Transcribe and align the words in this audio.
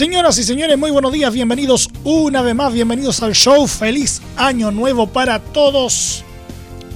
Señoras 0.00 0.38
y 0.38 0.44
señores, 0.44 0.78
muy 0.78 0.90
buenos 0.90 1.12
días, 1.12 1.30
bienvenidos 1.30 1.90
una 2.04 2.40
vez 2.40 2.54
más, 2.54 2.72
bienvenidos 2.72 3.22
al 3.22 3.34
show, 3.34 3.66
feliz 3.66 4.22
año 4.34 4.70
nuevo 4.70 5.06
para 5.06 5.40
todos. 5.40 6.24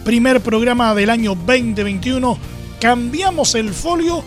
Primer 0.06 0.40
programa 0.40 0.94
del 0.94 1.10
año 1.10 1.34
2021, 1.34 2.38
cambiamos 2.80 3.56
el 3.56 3.74
folio, 3.74 4.24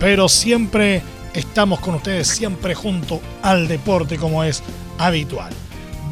pero 0.00 0.28
siempre 0.28 1.02
estamos 1.34 1.78
con 1.78 1.94
ustedes, 1.94 2.26
siempre 2.26 2.74
junto 2.74 3.20
al 3.42 3.68
deporte 3.68 4.16
como 4.16 4.42
es 4.42 4.60
habitual. 4.98 5.52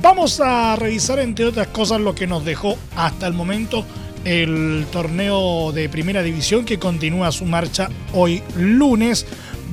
Vamos 0.00 0.38
a 0.40 0.76
revisar 0.76 1.18
entre 1.18 1.46
otras 1.46 1.66
cosas 1.66 2.00
lo 2.00 2.14
que 2.14 2.28
nos 2.28 2.44
dejó 2.44 2.76
hasta 2.94 3.26
el 3.26 3.32
momento 3.32 3.84
el 4.24 4.86
torneo 4.92 5.72
de 5.72 5.88
primera 5.88 6.22
división 6.22 6.64
que 6.64 6.78
continúa 6.78 7.32
su 7.32 7.44
marcha 7.44 7.88
hoy 8.12 8.40
lunes. 8.56 9.26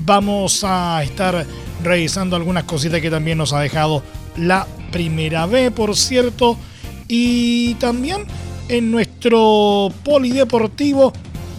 Vamos 0.03 0.63
a 0.63 1.03
estar 1.03 1.45
revisando 1.83 2.35
algunas 2.35 2.63
cositas 2.65 3.01
que 3.01 3.09
también 3.09 3.37
nos 3.37 3.53
ha 3.53 3.59
dejado 3.59 4.03
la 4.37 4.67
primera 4.91 5.45
B, 5.45 5.71
por 5.71 5.95
cierto. 5.95 6.57
Y 7.07 7.75
también 7.75 8.25
en 8.69 8.91
nuestro 8.91 9.91
polideportivo 10.03 11.13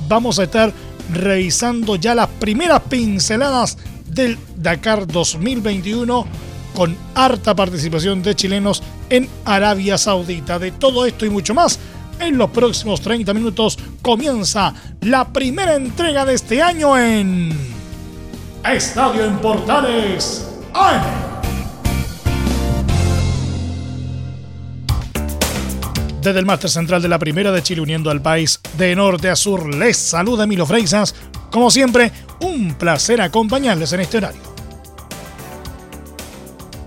vamos 0.08 0.38
a 0.38 0.44
estar 0.44 0.72
revisando 1.12 1.96
ya 1.96 2.14
las 2.14 2.28
primeras 2.28 2.80
pinceladas 2.82 3.76
del 4.06 4.38
Dakar 4.56 5.06
2021 5.06 6.26
con 6.74 6.96
harta 7.14 7.54
participación 7.54 8.22
de 8.22 8.34
chilenos 8.34 8.82
en 9.10 9.28
Arabia 9.44 9.98
Saudita. 9.98 10.58
De 10.58 10.70
todo 10.70 11.04
esto 11.04 11.26
y 11.26 11.30
mucho 11.30 11.54
más, 11.54 11.78
en 12.18 12.38
los 12.38 12.50
próximos 12.50 13.00
30 13.00 13.34
minutos 13.34 13.78
comienza 14.00 14.74
la 15.00 15.32
primera 15.32 15.74
entrega 15.74 16.24
de 16.24 16.34
este 16.34 16.62
año 16.62 16.96
en 16.96 17.71
Estadio 18.64 19.24
en 19.24 19.38
Portales 19.38 20.48
Desde 26.22 26.38
el 26.38 26.46
máster 26.46 26.70
central 26.70 27.02
de 27.02 27.08
la 27.08 27.18
Primera 27.18 27.50
de 27.50 27.62
Chile 27.62 27.80
uniendo 27.80 28.08
al 28.08 28.22
país 28.22 28.60
de 28.78 28.94
norte 28.94 29.28
a 29.28 29.34
sur, 29.34 29.74
les 29.74 29.96
saluda 29.96 30.44
Emilio 30.44 30.64
Freisas. 30.64 31.16
Como 31.50 31.68
siempre, 31.68 32.12
un 32.40 32.74
placer 32.74 33.20
acompañarles 33.20 33.92
en 33.92 34.00
este 34.00 34.18
horario. 34.18 34.40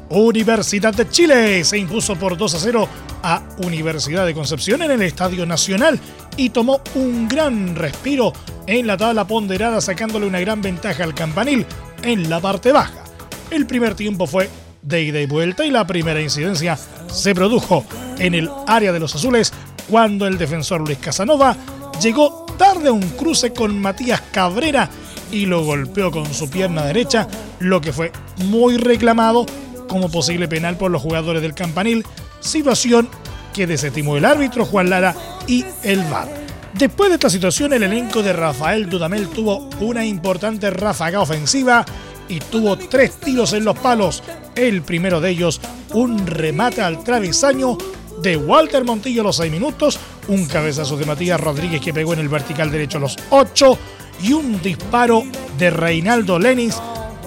Universidad 0.09 0.93
de 0.93 1.09
Chile 1.09 1.65
se 1.65 1.77
impuso 1.77 2.15
por 2.15 2.37
2 2.37 2.55
a 2.55 2.59
0 2.59 2.89
a 3.23 3.43
Universidad 3.57 4.25
de 4.25 4.33
Concepción 4.33 4.81
en 4.83 4.91
el 4.91 5.01
Estadio 5.01 5.45
Nacional 5.45 5.99
y 6.38 6.50
tomó 6.50 6.81
un 6.95 7.28
gran 7.28 7.75
respiro 7.75 8.33
en 8.67 8.88
la 8.88 8.97
tabla 8.97 9.25
ponderada 9.25 9.81
sacándole 9.81 10.25
una 10.25 10.39
gran 10.39 10.61
ventaja 10.61 11.03
al 11.03 11.14
campanil 11.14 11.66
en 12.03 12.30
la 12.30 12.39
parte 12.39 12.72
baja. 12.72 13.03
El 13.52 13.66
primer 13.66 13.95
tiempo 13.95 14.28
fue 14.28 14.50
de 14.81 15.03
ida 15.03 15.22
y 15.22 15.25
vuelta 15.25 15.66
y 15.66 15.72
la 15.72 15.86
primera 15.88 16.22
incidencia 16.22 16.78
se 17.11 17.33
produjo 17.33 17.86
en 18.19 18.33
el 18.33 18.50
área 18.67 18.91
de 18.91 19.00
los 19.00 19.16
azules 19.16 19.53
cuando 19.89 20.28
el 20.28 20.38
defensor 20.38 20.81
Luis 20.81 20.97
Casanova 20.97 21.56
llegó 22.01 22.45
tarde 22.57 22.90
a 22.90 22.94
un 22.94 23.07
cruce 23.09 23.53
con 23.53 23.79
Matías 23.79 24.22
Cabrera 24.31 24.90
y 25.31 25.45
lo 25.45 25.63
golpeó 25.63 26.12
con 26.12 26.31
su 26.34 26.50
pierna 26.50 26.85
derecha, 26.85 27.28
lo 27.59 27.81
que 27.81 27.91
fue 27.91 28.12
muy 28.38 28.78
reclamado 28.78 29.45
como 29.88 30.09
posible 30.09 30.47
penal 30.47 30.78
por 30.78 30.91
los 30.91 31.01
jugadores 31.01 31.41
del 31.41 31.53
campanil, 31.53 32.06
situación 32.40 33.09
que 33.55 33.66
desestimó 33.66 34.17
el 34.17 34.25
árbitro 34.25 34.66
Juan 34.66 34.89
Lara 34.89 35.16
y 35.47 35.63
el 35.81 36.03
VAR. 36.03 36.27
Después 36.73 37.09
de 37.09 37.16
esta 37.16 37.29
situación, 37.29 37.71
el 37.71 37.83
elenco 37.83 38.21
de 38.21 38.33
Rafael 38.33 38.89
Dudamel 38.89 39.29
tuvo 39.29 39.69
una 39.79 40.05
importante 40.05 40.69
ráfaga 40.69 41.21
ofensiva 41.21 41.85
y 42.27 42.39
tuvo 42.39 42.77
tres 42.77 43.13
tiros 43.13 43.53
en 43.53 43.63
los 43.63 43.79
palos. 43.79 44.23
El 44.55 44.81
primero 44.81 45.21
de 45.21 45.29
ellos, 45.29 45.61
un 45.94 46.27
remate 46.27 46.81
al 46.81 47.01
travesaño 47.01 47.77
de 48.21 48.35
Walter 48.35 48.83
Montillo 48.83 49.21
a 49.21 49.25
los 49.25 49.38
seis 49.38 49.51
minutos, 49.51 49.97
un 50.27 50.45
cabezazo 50.47 50.97
de 50.97 51.05
Matías 51.05 51.39
Rodríguez 51.39 51.79
que 51.79 51.94
pegó 51.94 52.11
en 52.11 52.19
el 52.19 52.29
vertical 52.29 52.69
derecho 52.69 52.97
a 52.97 53.01
los 53.01 53.15
ocho 53.29 53.77
y 54.21 54.33
un 54.33 54.61
disparo 54.61 55.23
de 55.57 55.69
Reinaldo 55.69 56.39
Lenis 56.39 56.75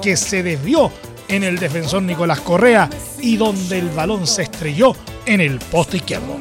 que 0.02 0.14
se 0.18 0.42
desvió 0.42 0.92
en 1.26 1.42
el 1.42 1.58
defensor 1.58 2.02
Nicolás 2.02 2.40
Correa 2.40 2.90
y 3.20 3.38
donde 3.38 3.78
el 3.78 3.88
balón 3.88 4.26
se 4.26 4.42
estrelló 4.42 4.94
en 5.28 5.40
el 5.40 5.58
poste 5.58 5.98
izquierdo. 5.98 6.36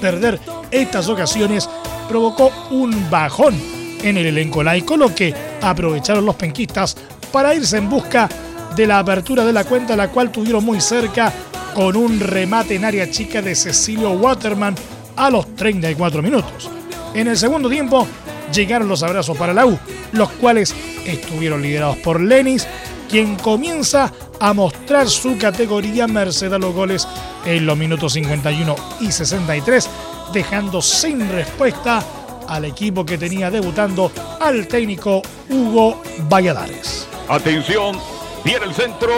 Perder 0.00 0.38
estas 0.70 1.08
ocasiones 1.08 1.68
provocó 2.08 2.52
un 2.70 3.10
bajón 3.10 3.54
en 4.02 4.16
el 4.16 4.26
elenco 4.26 4.62
laico, 4.62 4.96
lo 4.96 5.14
que 5.14 5.34
aprovecharon 5.60 6.24
los 6.24 6.36
penquistas 6.36 6.96
para 7.32 7.54
irse 7.54 7.78
en 7.78 7.88
busca 7.88 8.28
de 8.76 8.86
la 8.86 9.00
apertura 9.00 9.44
de 9.44 9.52
la 9.52 9.64
cuenta, 9.64 9.96
la 9.96 10.08
cual 10.08 10.30
tuvieron 10.30 10.64
muy 10.64 10.80
cerca 10.80 11.32
con 11.74 11.96
un 11.96 12.20
remate 12.20 12.76
en 12.76 12.84
área 12.84 13.10
chica 13.10 13.42
de 13.42 13.54
Cecilio 13.54 14.10
Waterman 14.12 14.74
a 15.16 15.30
los 15.30 15.54
34 15.56 16.22
minutos. 16.22 16.70
En 17.14 17.28
el 17.28 17.36
segundo 17.36 17.68
tiempo 17.68 18.06
llegaron 18.52 18.88
los 18.88 19.02
abrazos 19.02 19.36
para 19.36 19.54
la 19.54 19.66
U, 19.66 19.78
los 20.12 20.30
cuales 20.32 20.74
estuvieron 21.06 21.62
liderados 21.62 21.96
por 21.98 22.20
Lenis, 22.20 22.66
quien 23.08 23.36
comienza 23.36 24.12
a 24.40 24.52
mostrar 24.52 25.08
su 25.08 25.36
categoría 25.38 26.06
merced 26.06 26.52
a 26.52 26.58
los 26.58 26.74
goles 26.74 27.08
en 27.44 27.66
los 27.66 27.76
minutos 27.76 28.12
51 28.12 28.74
y 29.00 29.10
63 29.10 29.88
dejando 30.32 30.82
sin 30.82 31.28
respuesta 31.30 32.02
al 32.48 32.64
equipo 32.64 33.04
que 33.04 33.18
tenía 33.18 33.50
debutando 33.50 34.10
al 34.40 34.66
técnico 34.68 35.22
Hugo 35.48 36.02
Valladares. 36.28 37.06
Atención, 37.28 37.98
viene 38.44 38.66
el 38.66 38.74
centro. 38.74 39.10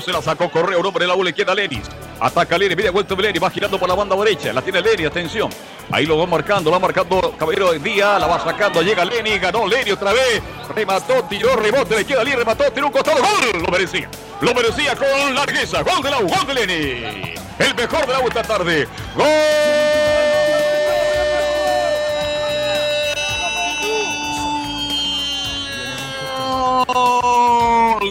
Se 0.00 0.12
la 0.12 0.22
sacó 0.22 0.50
Correa, 0.50 0.78
un 0.78 0.86
hombre 0.86 1.06
de 1.06 1.08
la 1.08 1.22
le 1.22 1.32
queda 1.32 1.54
Lenis. 1.54 1.88
Ataca 2.20 2.58
Lenis, 2.58 2.76
media 2.76 2.90
vuelta 2.90 3.14
de 3.14 3.22
Lenis, 3.22 3.42
va 3.42 3.50
girando 3.50 3.78
por 3.78 3.88
la 3.88 3.94
banda 3.94 4.16
derecha. 4.16 4.52
La 4.52 4.62
tiene 4.62 4.80
Lenis, 4.80 5.06
atención. 5.06 5.50
Ahí 5.90 6.04
lo 6.04 6.18
va 6.18 6.26
marcando, 6.26 6.70
va 6.70 6.78
marcando 6.78 7.34
Caballero 7.38 7.72
de 7.72 7.78
Día, 7.78 8.18
la 8.18 8.26
va 8.26 8.42
sacando, 8.42 8.82
llega 8.82 9.04
Lenis, 9.04 9.40
ganó 9.40 9.66
Lenis 9.66 9.94
otra 9.94 10.12
vez. 10.12 10.42
Remató, 10.74 11.22
tiró, 11.24 11.56
rebote, 11.56 11.96
le 11.96 12.04
queda 12.04 12.24
Lenis, 12.24 12.40
remató, 12.40 12.64
tiró 12.72 12.86
un 12.86 12.92
costado, 12.92 13.18
gol. 13.20 13.62
Lo 13.62 13.70
merecía. 13.70 14.08
Lo 14.40 14.54
merecía 14.54 14.96
con 14.96 15.34
largueza. 15.34 15.82
Gol 15.82 16.02
de 16.02 16.10
la 16.10 16.18
U, 16.18 16.28
gol 16.28 16.46
de 16.46 16.54
Lenis. 16.54 17.40
El 17.58 17.74
mejor 17.74 18.06
de 18.06 18.12
la 18.12 18.20
U 18.20 18.28
esta 18.28 18.42
tarde. 18.42 18.88
Gol. 19.16 19.26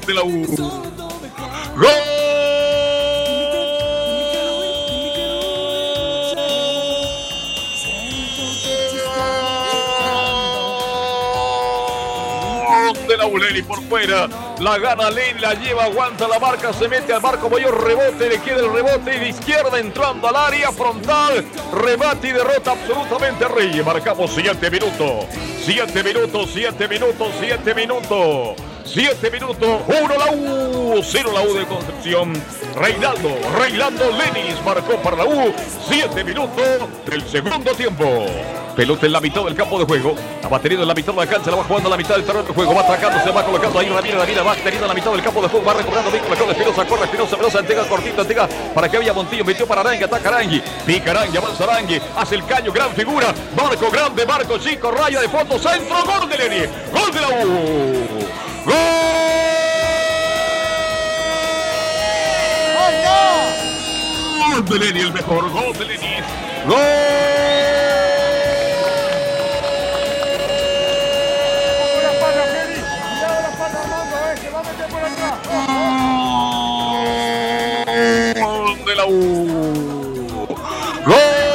de 0.06 0.13
la 0.13 0.24
U. 0.24 0.45
¡Gol! 1.75 2.06
De 13.07 13.18
la 13.18 13.25
Uleni 13.25 13.62
por 13.62 13.81
fuera. 13.84 14.28
La 14.59 14.78
gana 14.78 15.09
Len, 15.09 15.42
la 15.42 15.54
lleva, 15.54 15.86
aguanta 15.86 16.27
la 16.27 16.39
marca, 16.39 16.74
se 16.74 16.88
mete 16.88 17.13
al 17.13 17.21
marco 17.21 17.50
mayor, 17.50 17.83
rebote, 17.83 18.30
le 18.30 18.42
queda 18.42 18.59
el 18.59 18.74
rebote 18.74 19.19
de 19.19 19.30
izquierda 19.30 19.80
entrando 19.80 20.27
al 20.27 20.36
área 20.36 20.71
frontal. 20.71 21.45
Rebate 21.74 22.27
y 22.30 22.31
derrota 22.31 22.71
absolutamente 22.71 23.45
a 23.45 23.48
Reyes. 23.48 23.86
Marcamos 23.86 24.31
siguiente 24.31 24.69
minuto. 24.69 25.25
Siete 25.63 26.04
minutos, 26.04 26.50
siete 26.54 26.88
minutos, 26.88 27.27
siete 27.39 27.74
minutos. 27.74 28.57
Siete 28.86 29.30
minutos, 29.30 29.81
uno 29.86 30.18
la 30.18 30.31
U, 30.31 31.01
cero 31.04 31.31
la 31.33 31.42
U 31.42 31.54
de 31.54 31.65
Concepción. 31.65 32.33
Reinaldo, 32.75 33.38
Reinaldo 33.59 34.06
Lenis 34.12 34.63
marcó 34.65 34.95
para 35.01 35.18
la 35.18 35.25
U. 35.25 35.54
Siete 35.89 36.24
minutos 36.24 36.63
del 37.06 37.27
segundo 37.27 37.71
tiempo. 37.71 38.25
Pelota 38.77 39.07
en 39.07 39.12
la 39.12 39.19
mitad 39.19 39.44
del 39.44 39.56
campo 39.56 39.79
de 39.79 39.85
juego. 39.85 40.13
La 40.44 40.50
va 40.50 40.62
en 40.63 40.88
la 40.88 40.94
mitad 40.94 41.12
de 41.12 41.18
la 41.18 41.25
la 41.25 41.56
va 41.57 41.63
jugando 41.63 41.88
en 41.88 41.91
la 41.91 41.97
mitad 41.97 42.15
del 42.15 42.24
terreno 42.24 42.44
de 42.44 42.53
juego. 42.53 42.75
Va 42.75 42.81
atacando, 42.81 43.24
se 43.24 43.31
va 43.31 43.44
colocando 43.44 43.79
ahí 43.79 43.89
Ramírez, 43.89 44.19
Ramírez 44.19 44.45
va 44.45 44.53
teniendo 44.53 44.85
en 44.85 44.88
la 44.89 44.94
mitad 44.94 45.12
del 45.13 45.24
campo 45.24 45.41
de 45.41 45.47
juego. 45.47 45.65
Va 45.65 45.74
recobrando 45.74 46.12
bien 46.12 46.24
con 46.24 46.47
la 46.47 46.53
Espinosa, 46.53 46.85
corre 46.85 47.06
Espinosa, 47.06 47.31
Espinosa, 47.31 47.59
entrega 47.59 47.89
cortita, 47.89 48.21
entrega 48.21 48.47
para 48.75 48.88
que 48.88 48.97
había 48.97 49.13
Montillo. 49.13 49.44
Metió 49.44 49.65
para 49.65 49.81
Arangui, 49.81 50.03
ataca 50.03 50.29
Arangui. 50.29 50.62
Pica 50.85 51.09
Arangui, 51.09 51.38
avanza 51.38 51.63
Arangui, 51.63 52.00
hace 52.18 52.35
el 52.35 52.45
caño, 52.45 52.71
gran 52.71 52.91
figura. 52.91 53.33
Barco 53.56 53.89
grande, 53.89 54.25
barco 54.25 54.59
chico, 54.59 54.91
raya 54.91 55.21
de 55.21 55.30
fondo, 55.30 55.57
centro, 55.57 55.97
gol 56.06 56.30
de 56.30 56.38
Leni. 56.38 56.65
Gol 56.94 57.12
de 57.12 57.21
la 57.21 57.30
U. 57.30 58.07
¡Gol! 58.63 58.75
¡Gol 64.53 64.65
de 64.65 64.80
Leni, 64.85 65.00
el 65.00 65.13
mejor 65.13 65.50
gol 65.50 65.73
de 65.80 65.85
Leni! 65.85 66.21
¡Gol! 66.68 67.06
De 79.12 79.45
la 79.45 79.54
U. 79.54 80.48
¡Gol! 81.06 81.48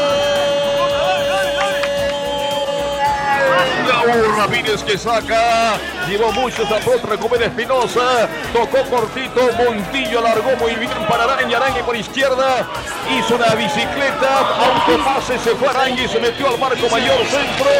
Ramírez 4.37 4.82
que 4.82 4.99
saca, 4.99 5.78
llevó 6.08 6.32
muchos 6.32 6.66
atrás, 6.66 7.00
recupera 7.08 7.46
Espinosa, 7.46 8.28
tocó 8.52 8.82
cortito, 8.90 9.40
Montillo 9.56 10.19
alargó 10.19 10.56
muy 10.58 10.75
bien 10.75 10.90
para 11.08 11.25
Araña, 11.25 11.58
Araña 11.58 11.87
por 11.87 11.96
izquierda, 11.96 12.66
hizo 13.10 13.37
una 13.37 13.54
bicicleta, 13.54 14.38
autopase, 14.66 15.38
se 15.38 15.54
fue 15.54 15.69
Araña 15.69 16.02
y 16.02 16.08
se 16.08 16.19
metió 16.19 16.49
al 16.49 16.58
marco 16.58 16.88
mayor 16.90 17.19
centro, 17.26 17.70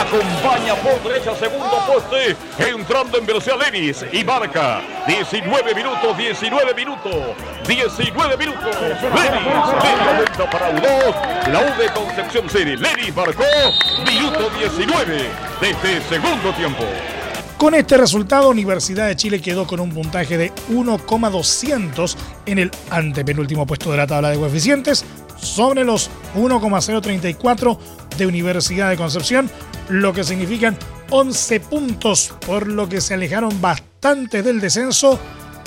acompaña 0.00 0.74
por 0.76 1.02
derecha, 1.02 1.34
segundo 1.36 1.76
poste, 1.86 2.36
entrando 2.58 3.18
en 3.18 3.26
velocidad 3.26 3.56
Lenis 3.58 4.04
y 4.12 4.24
marca. 4.24 4.80
19 5.06 5.74
minutos, 5.74 6.16
19 6.16 6.74
minutos, 6.74 7.14
19 7.66 8.36
minutos, 8.36 8.76
Lenis, 8.80 9.02
para 10.50 10.72
U2, 10.72 11.48
la 11.48 11.60
U 11.60 11.80
de 11.80 11.88
Concepción 11.92 12.48
City, 12.48 12.76
Lenis 12.76 13.14
marcó, 13.14 13.44
minuto 14.06 14.50
19 14.58 15.30
de 15.60 15.70
este 15.70 16.00
segundo 16.08 16.52
tiempo. 16.56 16.84
Con 17.58 17.74
este 17.74 17.96
resultado, 17.96 18.48
Universidad 18.48 19.06
de 19.06 19.14
Chile 19.14 19.40
quedó 19.40 19.68
con 19.68 19.78
un 19.78 19.90
puntaje 19.90 20.36
de 20.36 20.52
1,200 20.68 22.16
en 22.46 22.58
el 22.58 22.72
antepenúltimo 22.90 23.66
puesto 23.66 23.92
de 23.92 23.98
la 23.98 24.06
tabla 24.08 24.30
de 24.30 24.36
coeficientes 24.36 25.04
sobre 25.36 25.84
los 25.84 26.10
1,034 26.34 27.78
de 28.16 28.26
Universidad 28.26 28.90
de 28.90 28.96
Concepción, 28.96 29.48
lo 29.92 30.12
que 30.14 30.24
significan 30.24 30.76
11 31.10 31.60
puntos, 31.60 32.34
por 32.46 32.66
lo 32.66 32.88
que 32.88 33.02
se 33.02 33.12
alejaron 33.12 33.60
bastante 33.60 34.42
del 34.42 34.58
descenso, 34.58 35.20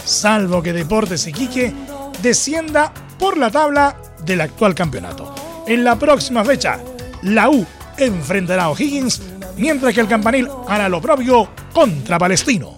salvo 0.03 0.63
que 0.63 0.73
Deportes 0.73 1.27
Iquique 1.27 1.71
descienda 2.23 2.91
por 3.19 3.37
la 3.37 3.51
tabla 3.51 3.95
del 4.25 4.41
actual 4.41 4.73
campeonato. 4.73 5.35
En 5.67 5.83
la 5.83 5.97
próxima 5.97 6.43
fecha, 6.43 6.79
la 7.21 7.49
U 7.49 7.65
enfrentará 7.97 8.63
a 8.63 8.69
O'Higgins 8.69 9.21
mientras 9.57 9.93
que 9.93 10.01
el 10.01 10.07
campanil 10.07 10.49
hará 10.67 10.89
lo 10.89 10.99
propio 10.99 11.47
contra 11.71 12.17
Palestino. 12.17 12.74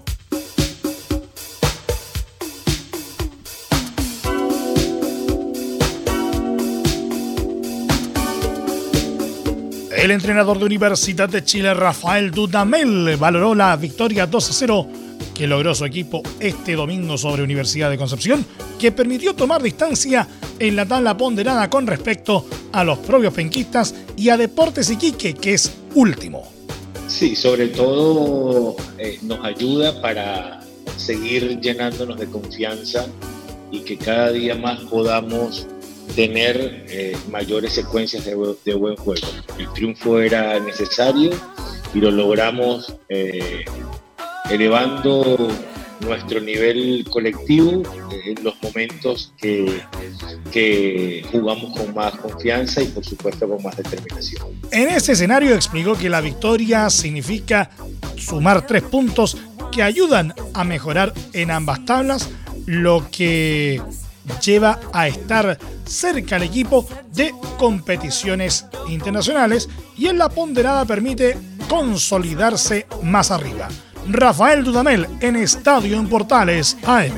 El 10.08 10.12
entrenador 10.12 10.58
de 10.58 10.64
Universidad 10.64 11.28
de 11.28 11.44
Chile, 11.44 11.74
Rafael 11.74 12.32
Dudamel, 12.32 13.18
valoró 13.18 13.54
la 13.54 13.76
victoria 13.76 14.26
2 14.26 14.50
a 14.50 14.54
0 14.54 14.88
que 15.36 15.48
logró 15.48 15.76
su 15.76 15.84
equipo 15.84 16.24
este 16.40 16.78
domingo 16.78 17.18
sobre 17.18 17.44
Universidad 17.44 17.90
de 17.90 17.98
Concepción, 17.98 18.46
que 18.80 18.94
permitió 18.94 19.36
tomar 19.36 19.62
distancia 19.62 20.26
en 20.60 20.78
la 20.78 20.86
tabla 20.86 21.18
ponderada 21.18 21.70
con 21.70 21.86
respecto 21.86 22.46
a 22.72 22.86
los 22.86 23.00
propios 23.00 23.34
penquistas 23.34 23.94
y 24.16 24.30
a 24.30 24.38
Deportes 24.38 24.90
Iquique, 24.90 25.34
que 25.34 25.56
es 25.56 25.74
último. 25.94 26.50
Sí, 27.10 27.36
sobre 27.36 27.68
todo 27.68 28.78
eh, 28.98 29.20
nos 29.24 29.44
ayuda 29.44 30.02
para 30.02 30.62
seguir 30.96 31.60
llenándonos 31.60 32.18
de 32.18 32.28
confianza 32.28 33.08
y 33.74 33.82
que 33.82 33.98
cada 33.98 34.32
día 34.32 34.56
más 34.56 34.80
podamos 34.86 35.68
tener 36.16 36.86
eh, 36.90 37.16
mayores 37.32 37.74
secuencias 37.74 38.26
de, 38.26 38.36
buen 38.36 38.96
juego. 38.96 39.28
El 39.58 39.72
triunfo 39.74 40.20
era 40.20 40.60
necesario 40.60 41.32
y 41.94 42.00
lo 42.00 42.12
logramos 42.12 42.96
eh, 43.10 43.66
elevando 44.50 45.48
nuestro 46.02 46.40
nivel 46.40 47.06
colectivo 47.10 47.84
en 48.26 48.44
los 48.44 48.62
momentos 48.62 49.34
que, 49.38 49.82
que 50.52 51.26
jugamos 51.32 51.78
con 51.78 51.94
más 51.94 52.16
confianza 52.18 52.82
y 52.82 52.88
por 52.88 53.04
supuesto 53.04 53.48
con 53.48 53.62
más 53.64 53.76
determinación. 53.78 54.48
En 54.72 54.90
ese 54.90 55.14
escenario 55.14 55.56
explicó 55.56 55.96
que 55.98 56.10
la 56.10 56.22
victoria 56.22 56.90
significa 56.90 57.70
sumar 58.18 58.66
tres 58.66 58.84
puntos 58.84 59.38
que 59.72 59.84
ayudan 59.84 60.34
a 60.54 60.64
mejorar 60.64 61.14
en 61.34 61.52
ambas 61.52 61.84
tablas, 61.86 62.30
lo 62.66 63.08
que 63.12 63.82
lleva 64.44 64.80
a 64.94 65.08
estar 65.08 65.58
cerca 65.86 66.36
al 66.36 66.44
equipo 66.44 66.88
de 67.14 67.34
competiciones 67.58 68.66
internacionales 68.90 69.70
y 69.98 70.08
en 70.08 70.18
la 70.18 70.30
ponderada 70.30 70.86
permite 70.86 71.38
consolidarse 71.70 72.88
más 73.04 73.32
arriba. 73.32 73.68
Rafael 74.10 74.64
Dudamel 74.64 75.08
en 75.22 75.36
Estadio 75.36 75.98
en 75.98 76.08
Portales 76.08 76.78
AM. 76.84 77.14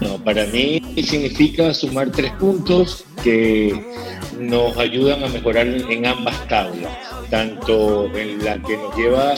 No, 0.00 0.18
para 0.22 0.46
mí 0.46 0.82
significa 0.96 1.72
sumar 1.72 2.10
tres 2.10 2.32
puntos 2.32 3.04
que 3.22 3.84
nos 4.38 4.76
ayudan 4.76 5.22
a 5.22 5.28
mejorar 5.28 5.66
en 5.66 6.06
ambas 6.06 6.48
tablas, 6.48 6.92
tanto 7.30 8.06
en 8.16 8.44
la 8.44 8.60
que 8.62 8.76
nos 8.76 8.96
lleva 8.96 9.34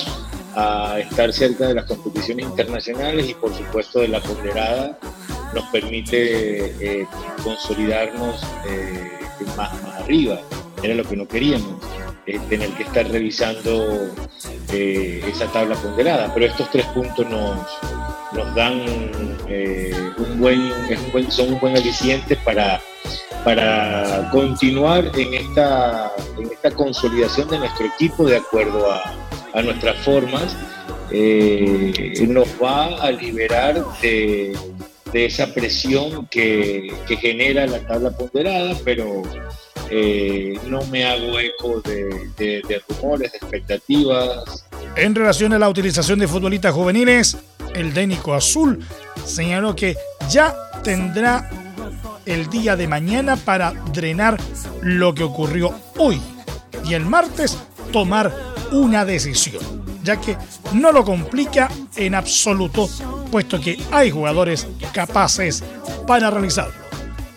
a 0.55 0.99
estar 1.00 1.32
cerca 1.32 1.69
de 1.69 1.75
las 1.75 1.85
competiciones 1.85 2.47
internacionales 2.47 3.29
y 3.29 3.35
por 3.35 3.55
supuesto 3.55 4.00
de 4.00 4.08
la 4.08 4.20
ponderada 4.20 4.99
nos 5.56 5.64
permite 5.70 7.00
eh, 7.00 7.06
consolidarnos 7.43 8.43
eh, 8.69 9.11
más, 9.56 9.70
arriba, 9.99 10.41
era 10.82 10.94
lo 10.94 11.05
que 11.05 11.17
no 11.17 11.26
queríamos 11.26 11.81
tener 12.49 12.70
que 12.70 12.82
estar 12.82 13.08
revisando 13.08 14.11
eh, 14.73 15.23
esa 15.26 15.47
tabla 15.47 15.76
ponderada. 15.76 16.32
Pero 16.35 16.47
estos 16.47 16.70
tres 16.70 16.87
puntos 16.87 17.26
nos, 17.29 18.55
dan 18.55 18.81
eh, 19.49 19.94
un, 20.19 20.41
buen, 20.41 20.73
son 21.31 21.55
un 21.55 21.61
buen 21.61 21.76
aliciente 21.76 22.37
para, 22.37 22.81
para 23.44 24.29
continuar 24.32 25.11
en 25.17 25.35
esta, 25.35 26.12
en 26.38 26.50
esta 26.50 26.70
consolidación 26.73 27.49
de 27.49 27.58
nuestro 27.58 27.87
equipo 27.87 28.25
de 28.25 28.37
acuerdo 28.38 28.91
a, 28.91 29.62
nuestras 29.62 29.97
formas. 30.05 30.55
Eh, 31.11 32.26
nos 32.29 32.49
va 32.62 32.87
a 33.00 33.11
liberar 33.11 33.82
de, 34.03 34.55
de 35.17 35.25
esa 35.25 35.47
presión 35.47 36.27
que, 36.27 36.93
que 37.08 37.17
genera 37.17 37.67
la 37.67 37.79
tabla 37.87 38.11
ponderada, 38.11 38.77
pero 38.85 39.23
eh, 39.91 40.61
no 40.67 40.85
me 40.89 41.06
hago 41.06 41.41
eco 41.41 41.81
de, 41.81 42.82
rumores, 42.87 43.32
de 43.32 43.39
expectativas. 43.39 44.67
En 44.94 45.15
relación 45.15 45.55
a 45.55 45.58
la 45.58 45.70
utilización 45.70 46.19
de 46.19 46.29
futbolistas 46.29 46.75
juveniles, 46.75 47.39
el 47.75 47.94
técnico 47.94 48.35
azul 48.35 48.85
señaló 49.25 49.75
que 49.75 49.96
ya 50.29 50.55
tendrá 50.85 51.49
el 52.27 52.51
día 52.51 52.77
de 52.77 52.87
mañana 52.87 53.37
para 53.37 53.70
drenar 53.94 54.37
lo 54.82 55.15
que 55.15 55.25
ocurrió 55.25 55.73
hoy 55.96 56.20
y 56.85 56.93
el 56.93 57.06
martes 57.06 57.56
tomar 57.91 58.35
una 58.70 59.06
decisión, 59.06 59.65
ya 60.06 60.20
que 60.20 60.36
no 60.72 60.93
lo 60.93 61.05
complica 61.05 61.69
en 61.96 62.15
absoluto, 62.15 62.89
puesto 63.31 63.60
que 63.60 63.79
hay 63.91 64.10
jugadores 64.10 64.67
capaces 64.93 65.63
para 66.06 66.31
realizarlo. 66.31 66.85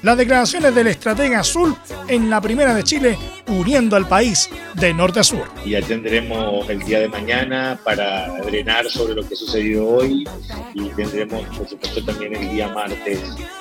Las 0.01 0.17
declaraciones 0.17 0.73
del 0.73 0.87
estratega 0.87 1.41
azul 1.41 1.75
en 2.07 2.29
la 2.29 2.39
primera 2.39 2.73
de 2.73 2.83
Chile, 2.85 3.17
uniendo 3.47 3.97
al 3.97 4.07
país 4.07 4.49
de 4.75 4.93
norte 4.93 5.19
a 5.19 5.23
sur. 5.23 5.43
Ya 5.65 5.81
tendremos 5.81 6.69
el 6.69 6.79
día 6.79 7.01
de 7.01 7.09
mañana 7.09 7.77
para 7.83 8.41
drenar 8.43 8.89
sobre 8.89 9.13
lo 9.13 9.27
que 9.27 9.35
sucedió 9.35 9.85
hoy 9.85 10.25
y 10.73 10.83
tendremos, 10.89 11.43
por 11.57 11.67
supuesto, 11.67 12.01
también 12.05 12.33
el 12.33 12.49
día 12.49 12.69
martes 12.69 13.19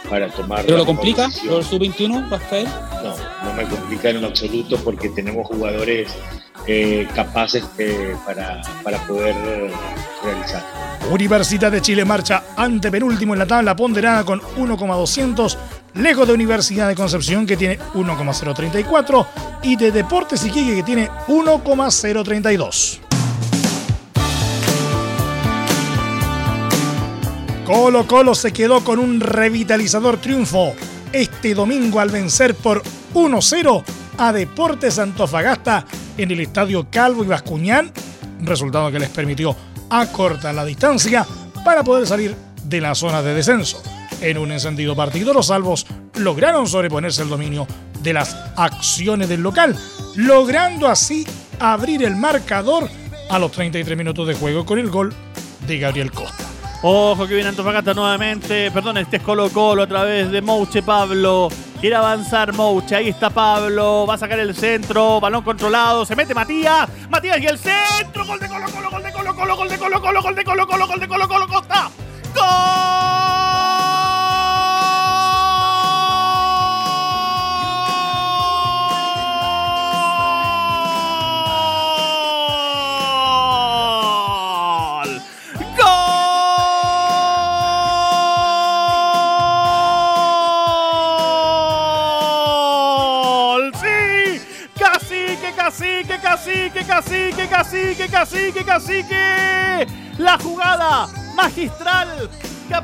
para 0.09 0.29
tomar. 0.31 0.65
¿Pero 0.65 0.79
lo 0.79 0.87
complica 0.87 1.29
por 1.49 1.65
sub-21, 1.65 2.31
Rafael? 2.31 2.69
No, 3.03 3.17
no 3.45 3.55
me 3.55 3.65
complica 3.65 4.11
en 4.11 4.23
lo 4.23 4.29
absoluto 4.29 4.77
porque 4.85 5.09
tenemos 5.09 5.45
jugadores 5.49 6.09
eh, 6.69 7.09
capaces 7.17 7.65
eh, 7.79 8.15
para, 8.25 8.61
para 8.85 8.99
poder 9.09 9.35
realizar. 10.23 10.63
Universidad 11.11 11.73
de 11.73 11.81
Chile 11.81 12.05
marcha 12.05 12.45
ante 12.57 12.91
penúltimo 12.91 13.33
en 13.33 13.39
la 13.39 13.47
tabla 13.47 13.75
ponderada 13.75 14.25
con 14.25 14.43
1,200, 14.57 15.59
lejos 15.95 16.27
de 16.27 16.35
Universidad 16.35 16.89
de 16.89 16.95
Concepción 16.95 17.47
que 17.47 17.57
tiene 17.57 17.79
1,034 17.95 19.27
y 19.63 19.77
de 19.77 19.91
Deportes 19.93 20.45
Iquique 20.45 20.77
que 20.77 20.83
tiene 20.83 21.11
1,032. 21.29 23.01
Colo 27.65 28.07
Colo 28.07 28.35
se 28.35 28.53
quedó 28.53 28.83
con 28.83 28.99
un 28.99 29.21
revitalizador 29.21 30.17
triunfo 30.17 30.75
este 31.13 31.55
domingo 31.55 32.01
al 32.01 32.11
vencer 32.11 32.55
por 32.55 32.83
1-0 33.15 33.85
a 34.19 34.33
Deportes 34.33 34.99
Antofagasta 34.99 35.85
en 36.17 36.31
el 36.31 36.41
estadio 36.41 36.87
Calvo 36.91 37.25
y 37.25 37.29
Bascuñán, 37.29 37.93
resultado 38.41 38.91
que 38.91 38.99
les 38.99 39.11
permitió 39.11 39.55
acortar 39.91 40.55
la 40.55 40.65
distancia 40.65 41.27
para 41.65 41.85
poder 41.85 42.07
salir 42.07 42.35
de 42.65 42.81
la 42.81 42.95
zona 42.95 43.23
de 43.23 43.35
descenso. 43.35 43.83
En 44.21 44.39
un 44.39 44.51
encendido 44.51 44.97
partido, 44.97 45.33
los 45.33 45.47
salvos 45.47 45.87
lograron 46.17 46.67
sobreponerse 46.67 47.23
al 47.23 47.29
dominio 47.29 47.67
de 48.03 48.13
las 48.13 48.37
acciones 48.57 49.29
del 49.29 49.43
local, 49.43 49.77
logrando 50.17 50.89
así 50.89 51.27
abrir 51.61 52.05
el 52.05 52.17
marcador 52.17 52.89
a 53.31 53.39
los 53.39 53.53
33 53.53 53.97
minutos 53.97 54.27
de 54.27 54.35
juego 54.35 54.65
con 54.65 54.79
el 54.79 54.91
gol 54.91 55.15
de 55.67 55.79
Gabriel 55.79 56.11
Costa. 56.11 56.45
Ojo 56.83 57.27
que 57.27 57.35
viene 57.35 57.49
Antofagasta 57.49 57.93
nuevamente. 57.93 58.71
Perdón, 58.71 58.99
este 58.99 59.17
es 59.17 59.23
Colo 59.23 59.51
Colo 59.51 59.83
a 59.83 59.87
través 59.87 60.31
de 60.31 60.41
Mouche 60.41 60.83
Pablo. 60.83 61.49
Quiere 61.81 61.97
avanzar 61.97 62.53
Mouche. 62.53 62.95
Ahí 62.95 63.09
está 63.09 63.31
Pablo. 63.31 64.07
Va 64.09 64.15
a 64.15 64.19
sacar 64.19 64.39
el 64.39 64.55
centro. 64.55 65.21
Balón 65.21 65.43
controlado. 65.43 66.07
Se 66.07 66.15
mete 66.15 66.35
Matías. 66.35 66.89
Matías 67.11 67.41
y 67.41 67.47
el 67.47 67.59
centro. 67.59 68.25
Gol 68.25 68.39
de 68.39 68.49
Colo 68.49 68.67
Colo. 68.73 68.91
Gol 68.91 69.03
de 69.03 69.13
Colo 69.13 69.35
Colo. 69.35 69.57
Gol 69.57 69.69
de 69.69 69.79
Colo 69.79 70.01
Colo. 70.01 70.23
Gol 70.23 70.35
de 70.37 70.45
Colo 70.45 70.67
Colo. 70.67 70.87
Gol 70.87 71.01
de 71.01 71.09
Colo 71.09 71.29
Colo. 71.29 71.49
Costa. 71.49 71.91
¡Gol! 72.35 72.98
Cacique, 96.49 96.85
cacique, 96.85 97.49
cacique, 97.49 98.09
cacique, 98.09 98.65
cacique. 98.65 99.87
La 100.19 100.39
jugada 100.39 101.09
magistral 101.35 102.31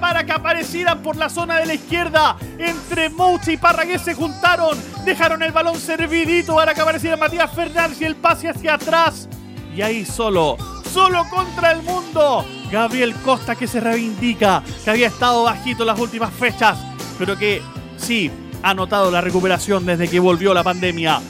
para 0.01 0.25
que 0.25 0.33
aparecieran 0.33 1.03
por 1.03 1.17
la 1.17 1.29
zona 1.29 1.59
de 1.59 1.67
la 1.67 1.75
izquierda. 1.75 2.37
Entre 2.59 3.09
Mouche 3.11 3.53
y 3.53 3.57
Parragués 3.57 4.03
se 4.03 4.15
juntaron. 4.15 4.79
Dejaron 5.05 5.43
el 5.43 5.53
balón 5.53 5.79
servidito 5.79 6.55
para 6.57 6.75
que 6.75 6.81
apareciera 6.81 7.17
Matías 7.17 7.51
Fernández 7.53 8.01
y 8.01 8.05
el 8.05 8.17
pase 8.17 8.49
hacia 8.49 8.75
atrás. 8.75 9.29
Y 9.75 9.83
ahí 9.83 10.05
solo, 10.05 10.57
solo 10.93 11.25
contra 11.29 11.73
el 11.73 11.83
mundo. 11.83 12.45
Gabriel 12.71 13.15
Costa 13.17 13.57
que 13.57 13.67
se 13.67 13.81
reivindica, 13.81 14.63
que 14.85 14.91
había 14.91 15.09
estado 15.09 15.45
bajito 15.45 15.85
las 15.85 15.99
últimas 15.99 16.33
fechas, 16.33 16.79
pero 17.19 17.37
que 17.37 17.63
sí 17.97 18.31
ha 18.63 18.75
notado 18.75 19.11
la 19.11 19.21
recuperación 19.21 19.85
desde 19.85 20.09
que 20.09 20.19
volvió 20.19 20.55
la 20.55 20.63
pandemia. 20.63 21.21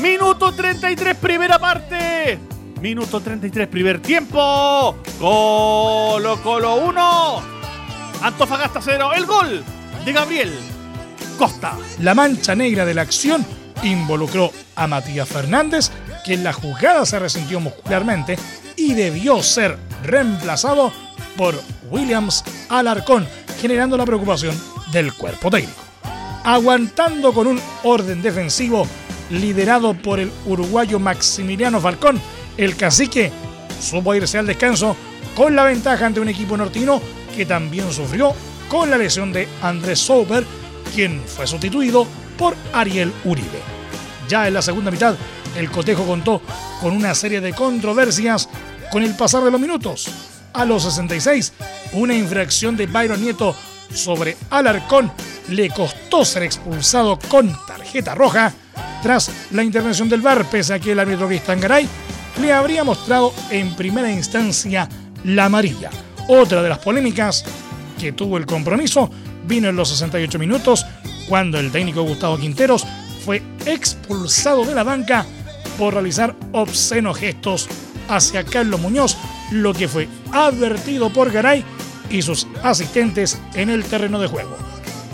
Minuto 0.00 0.52
33, 0.52 1.16
primera 1.16 1.58
parte. 1.58 2.38
Minuto 2.80 3.20
33, 3.20 3.66
primer 3.66 4.00
tiempo. 4.00 4.96
Colo 5.18 6.40
Colo 6.40 6.76
1. 6.76 7.42
Antofagasta 8.22 8.80
0. 8.80 9.10
El 9.16 9.26
gol 9.26 9.64
de 10.04 10.12
Gabriel 10.12 10.52
Costa. 11.36 11.76
La 11.98 12.14
mancha 12.14 12.54
negra 12.54 12.84
de 12.84 12.94
la 12.94 13.02
acción 13.02 13.44
involucró 13.82 14.52
a 14.76 14.86
Matías 14.86 15.28
Fernández, 15.28 15.90
que 16.24 16.34
en 16.34 16.44
la 16.44 16.52
jugada 16.52 17.04
se 17.04 17.18
resintió 17.18 17.58
muscularmente 17.58 18.38
y 18.76 18.94
debió 18.94 19.42
ser 19.42 19.78
reemplazado 20.04 20.92
por 21.36 21.60
Williams 21.90 22.44
Alarcón, 22.68 23.26
generando 23.60 23.96
la 23.96 24.06
preocupación 24.06 24.56
del 24.92 25.12
cuerpo 25.12 25.50
técnico. 25.50 25.82
Aguantando 26.44 27.32
con 27.32 27.48
un 27.48 27.60
orden 27.82 28.22
defensivo 28.22 28.86
liderado 29.30 29.94
por 29.94 30.20
el 30.20 30.32
uruguayo 30.46 30.98
Maximiliano 30.98 31.80
Falcón, 31.80 32.20
el 32.56 32.76
cacique 32.76 33.30
supo 33.80 34.14
irse 34.14 34.38
al 34.38 34.46
descanso 34.46 34.96
con 35.34 35.54
la 35.54 35.64
ventaja 35.64 36.06
ante 36.06 36.20
un 36.20 36.28
equipo 36.28 36.56
nortino 36.56 37.00
que 37.36 37.46
también 37.46 37.92
sufrió 37.92 38.34
con 38.68 38.90
la 38.90 38.98
lesión 38.98 39.32
de 39.32 39.48
Andrés 39.62 40.00
Sober, 40.00 40.44
quien 40.94 41.22
fue 41.24 41.46
sustituido 41.46 42.06
por 42.36 42.54
Ariel 42.72 43.12
Uribe. 43.24 43.60
Ya 44.28 44.46
en 44.46 44.54
la 44.54 44.62
segunda 44.62 44.90
mitad, 44.90 45.14
el 45.56 45.70
cotejo 45.70 46.04
contó 46.04 46.42
con 46.80 46.94
una 46.94 47.14
serie 47.14 47.40
de 47.40 47.52
controversias 47.52 48.48
con 48.90 49.02
el 49.02 49.14
pasar 49.14 49.42
de 49.44 49.50
los 49.50 49.60
minutos. 49.60 50.08
A 50.52 50.64
los 50.64 50.82
66, 50.82 51.52
una 51.92 52.14
infracción 52.14 52.76
de 52.76 52.86
Byron 52.86 53.22
Nieto 53.22 53.54
sobre 53.92 54.36
Alarcón 54.50 55.10
le 55.48 55.70
costó 55.70 56.24
ser 56.24 56.42
expulsado 56.42 57.18
con 57.28 57.56
tarjeta 57.66 58.14
roja 58.14 58.52
tras 59.02 59.30
la 59.50 59.62
intervención 59.62 60.08
del 60.08 60.20
VAR, 60.20 60.44
pese 60.50 60.74
a 60.74 60.78
que 60.78 60.92
el 60.92 61.00
árbitro 61.00 61.28
Garay 61.28 61.88
le 62.40 62.52
habría 62.52 62.84
mostrado 62.84 63.32
en 63.50 63.74
primera 63.74 64.10
instancia 64.10 64.88
la 65.24 65.46
amarilla. 65.46 65.90
Otra 66.28 66.62
de 66.62 66.68
las 66.68 66.78
polémicas 66.78 67.44
que 67.98 68.12
tuvo 68.12 68.38
el 68.38 68.46
compromiso 68.46 69.10
vino 69.46 69.68
en 69.68 69.76
los 69.76 69.88
68 69.88 70.38
minutos 70.38 70.84
cuando 71.28 71.58
el 71.58 71.70
técnico 71.70 72.02
Gustavo 72.02 72.38
Quinteros 72.38 72.86
fue 73.24 73.42
expulsado 73.66 74.64
de 74.64 74.74
la 74.74 74.84
banca 74.84 75.26
por 75.76 75.94
realizar 75.94 76.34
obscenos 76.52 77.18
gestos 77.18 77.68
hacia 78.08 78.44
Carlos 78.44 78.80
Muñoz, 78.80 79.16
lo 79.50 79.74
que 79.74 79.88
fue 79.88 80.08
advertido 80.32 81.10
por 81.10 81.30
Garay 81.30 81.64
y 82.10 82.22
sus 82.22 82.46
asistentes 82.62 83.38
en 83.54 83.70
el 83.70 83.84
terreno 83.84 84.18
de 84.18 84.28
juego. 84.28 84.56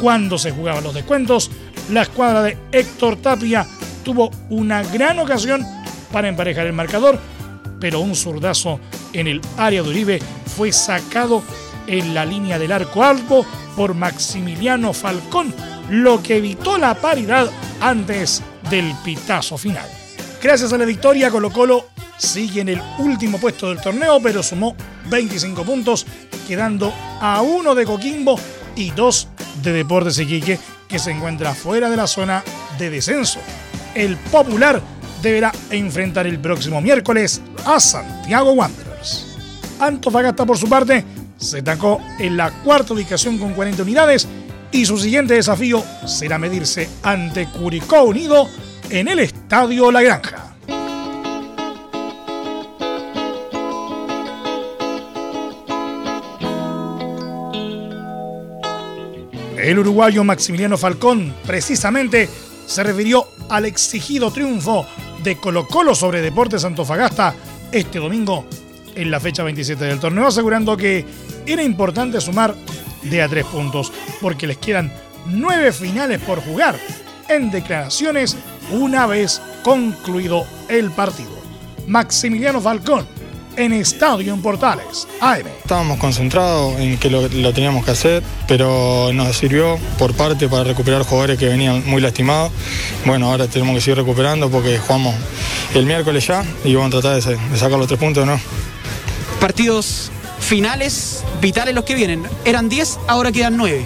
Cuando 0.00 0.38
se 0.38 0.52
jugaban 0.52 0.84
los 0.84 0.94
descuentos, 0.94 1.50
la 1.90 2.02
escuadra 2.02 2.42
de 2.42 2.56
Héctor 2.72 3.16
Tapia 3.16 3.66
tuvo 4.02 4.30
una 4.50 4.82
gran 4.82 5.18
ocasión 5.18 5.64
para 6.12 6.28
emparejar 6.28 6.66
el 6.66 6.72
marcador, 6.72 7.18
pero 7.80 8.00
un 8.00 8.14
zurdazo 8.14 8.80
en 9.12 9.26
el 9.26 9.40
área 9.56 9.82
de 9.82 9.88
Uribe 9.88 10.22
fue 10.56 10.72
sacado 10.72 11.42
en 11.86 12.14
la 12.14 12.24
línea 12.24 12.58
del 12.58 12.72
arco 12.72 13.02
alto 13.02 13.44
por 13.76 13.94
Maximiliano 13.94 14.92
Falcón, 14.92 15.54
lo 15.90 16.22
que 16.22 16.36
evitó 16.36 16.78
la 16.78 16.94
paridad 16.94 17.50
antes 17.80 18.42
del 18.70 18.94
pitazo 19.04 19.58
final. 19.58 19.88
Gracias 20.42 20.72
a 20.72 20.78
la 20.78 20.84
victoria, 20.84 21.30
Colo 21.30 21.50
Colo 21.50 21.88
sigue 22.16 22.60
en 22.60 22.68
el 22.68 22.82
último 22.98 23.38
puesto 23.38 23.68
del 23.68 23.80
torneo, 23.80 24.20
pero 24.22 24.42
sumó 24.42 24.76
25 25.10 25.64
puntos, 25.64 26.06
quedando 26.46 26.92
a 27.20 27.42
uno 27.42 27.74
de 27.74 27.84
Coquimbo 27.84 28.38
y 28.76 28.90
dos 28.90 29.28
de 29.62 29.72
Deportes 29.72 30.18
Iquique, 30.18 30.58
que 30.94 31.00
se 31.00 31.10
encuentra 31.10 31.52
fuera 31.54 31.90
de 31.90 31.96
la 31.96 32.06
zona 32.06 32.44
de 32.78 32.88
descenso. 32.88 33.40
El 33.96 34.16
Popular 34.16 34.80
deberá 35.20 35.50
enfrentar 35.70 36.24
el 36.24 36.38
próximo 36.38 36.80
miércoles 36.80 37.42
a 37.66 37.80
Santiago 37.80 38.52
Wanderers. 38.52 39.26
Antofagasta, 39.80 40.46
por 40.46 40.56
su 40.56 40.68
parte, 40.68 41.04
se 41.36 41.62
tacó 41.62 42.00
en 42.20 42.36
la 42.36 42.52
cuarta 42.62 42.94
ubicación 42.94 43.38
con 43.38 43.54
40 43.54 43.82
unidades 43.82 44.28
y 44.70 44.86
su 44.86 44.96
siguiente 44.96 45.34
desafío 45.34 45.82
será 46.06 46.38
medirse 46.38 46.88
ante 47.02 47.46
Curicó 47.46 48.04
Unido 48.04 48.48
en 48.88 49.08
el 49.08 49.18
Estadio 49.18 49.90
La 49.90 50.00
Granja. 50.00 50.43
El 59.64 59.78
uruguayo 59.78 60.24
Maximiliano 60.24 60.76
Falcón 60.76 61.34
precisamente 61.46 62.28
se 62.66 62.82
refirió 62.82 63.26
al 63.48 63.64
exigido 63.64 64.30
triunfo 64.30 64.86
de 65.22 65.38
Colo 65.38 65.66
Colo 65.66 65.94
sobre 65.94 66.20
Deportes 66.20 66.66
Antofagasta 66.66 67.34
este 67.72 67.98
domingo 67.98 68.44
en 68.94 69.10
la 69.10 69.20
fecha 69.20 69.42
27 69.42 69.82
del 69.82 70.00
torneo, 70.00 70.26
asegurando 70.26 70.76
que 70.76 71.06
era 71.46 71.62
importante 71.62 72.20
sumar 72.20 72.54
de 73.04 73.22
a 73.22 73.28
tres 73.28 73.46
puntos, 73.46 73.90
porque 74.20 74.46
les 74.46 74.58
quedan 74.58 74.92
nueve 75.24 75.72
finales 75.72 76.20
por 76.20 76.44
jugar 76.44 76.78
en 77.30 77.50
declaraciones 77.50 78.36
una 78.70 79.06
vez 79.06 79.40
concluido 79.62 80.44
el 80.68 80.90
partido. 80.90 81.32
Maximiliano 81.86 82.60
Falcón 82.60 83.06
en 83.56 83.72
Estadio 83.72 84.34
en 84.34 84.42
Portales, 84.42 85.06
AM. 85.20 85.46
Estábamos 85.62 85.98
concentrados 85.98 86.78
en 86.78 86.98
que 86.98 87.10
lo, 87.10 87.52
teníamos 87.52 87.84
que 87.84 87.90
hacer, 87.90 88.22
pero 88.46 89.10
nos 89.12 89.36
sirvió 89.36 89.78
por 89.98 90.14
parte 90.14 90.48
para 90.48 90.64
recuperar 90.64 91.02
jugadores 91.02 91.38
que 91.38 91.48
venían 91.48 91.84
muy 91.86 92.00
lastimados. 92.00 92.52
Bueno, 93.04 93.30
ahora 93.30 93.46
tenemos 93.46 93.74
que 93.74 93.80
seguir 93.80 93.98
recuperando 93.98 94.50
porque 94.50 94.78
jugamos 94.78 95.14
el 95.74 95.86
miércoles 95.86 96.26
ya 96.26 96.44
y 96.64 96.74
vamos 96.74 96.94
a 96.94 97.00
tratar 97.00 97.22
de, 97.22 97.58
sacar 97.58 97.78
los 97.78 97.86
tres 97.86 97.98
puntos, 97.98 98.26
¿no? 98.26 98.38
Partidos 99.40 100.10
finales, 100.40 101.24
vitales 101.40 101.74
los 101.74 101.84
que 101.84 101.94
vienen. 101.94 102.24
Eran 102.44 102.68
10, 102.68 102.98
ahora 103.08 103.32
quedan 103.32 103.56
9 103.56 103.84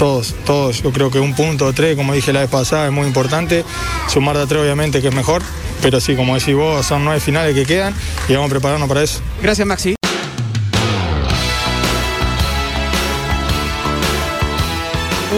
todos, 0.00 0.34
todos. 0.46 0.82
Yo 0.82 0.92
creo 0.92 1.10
que 1.10 1.20
un 1.20 1.34
punto 1.34 1.66
o 1.66 1.72
tres, 1.74 1.94
como 1.94 2.14
dije 2.14 2.32
la 2.32 2.40
vez 2.40 2.48
pasada, 2.48 2.86
es 2.86 2.92
muy 2.92 3.06
importante. 3.06 3.66
Sumar 4.08 4.34
de 4.34 4.44
a 4.44 4.46
tres, 4.46 4.62
obviamente, 4.62 5.02
que 5.02 5.08
es 5.08 5.14
mejor. 5.14 5.42
Pero 5.82 6.00
sí, 6.00 6.16
como 6.16 6.34
decís 6.34 6.54
vos, 6.54 6.86
son 6.86 7.04
nueve 7.04 7.20
finales 7.20 7.54
que 7.54 7.66
quedan 7.66 7.94
y 8.26 8.32
vamos 8.32 8.48
a 8.48 8.50
prepararnos 8.50 8.88
para 8.88 9.02
eso. 9.02 9.20
Gracias, 9.42 9.68
Maxi. 9.68 9.94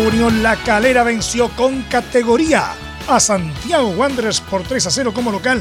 Unión 0.06 0.44
La 0.44 0.54
Calera 0.54 1.02
venció 1.02 1.48
con 1.56 1.82
categoría 1.82 2.72
a 3.08 3.18
Santiago 3.18 3.88
Wanderers 3.88 4.40
por 4.42 4.62
3 4.62 4.86
a 4.86 4.90
0 4.92 5.12
como 5.12 5.32
local 5.32 5.60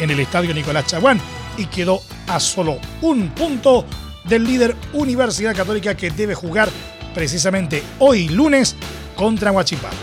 en 0.00 0.10
el 0.10 0.18
estadio 0.18 0.52
Nicolás 0.52 0.86
Chaguán 0.86 1.20
y 1.56 1.66
quedó 1.66 2.00
a 2.26 2.40
solo 2.40 2.78
un 3.02 3.28
punto 3.28 3.86
del 4.24 4.44
líder 4.44 4.76
Universidad 4.92 5.54
Católica 5.54 5.94
que 5.94 6.10
debe 6.10 6.34
jugar 6.34 6.68
precisamente 7.14 7.82
hoy 7.98 8.28
lunes 8.28 8.76
contra 9.16 9.52
Huachipato. 9.52 9.96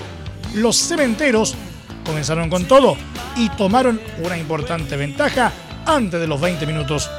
Los 0.55 0.77
cementeros 0.77 1.55
comenzaron 2.05 2.49
con 2.49 2.65
todo 2.65 2.97
y 3.35 3.49
tomaron 3.49 3.99
una 4.23 4.37
importante 4.37 4.95
ventaja 4.95 5.51
antes 5.85 6.19
de 6.19 6.27
los 6.27 6.39
20 6.39 6.65
minutos, 6.65 7.09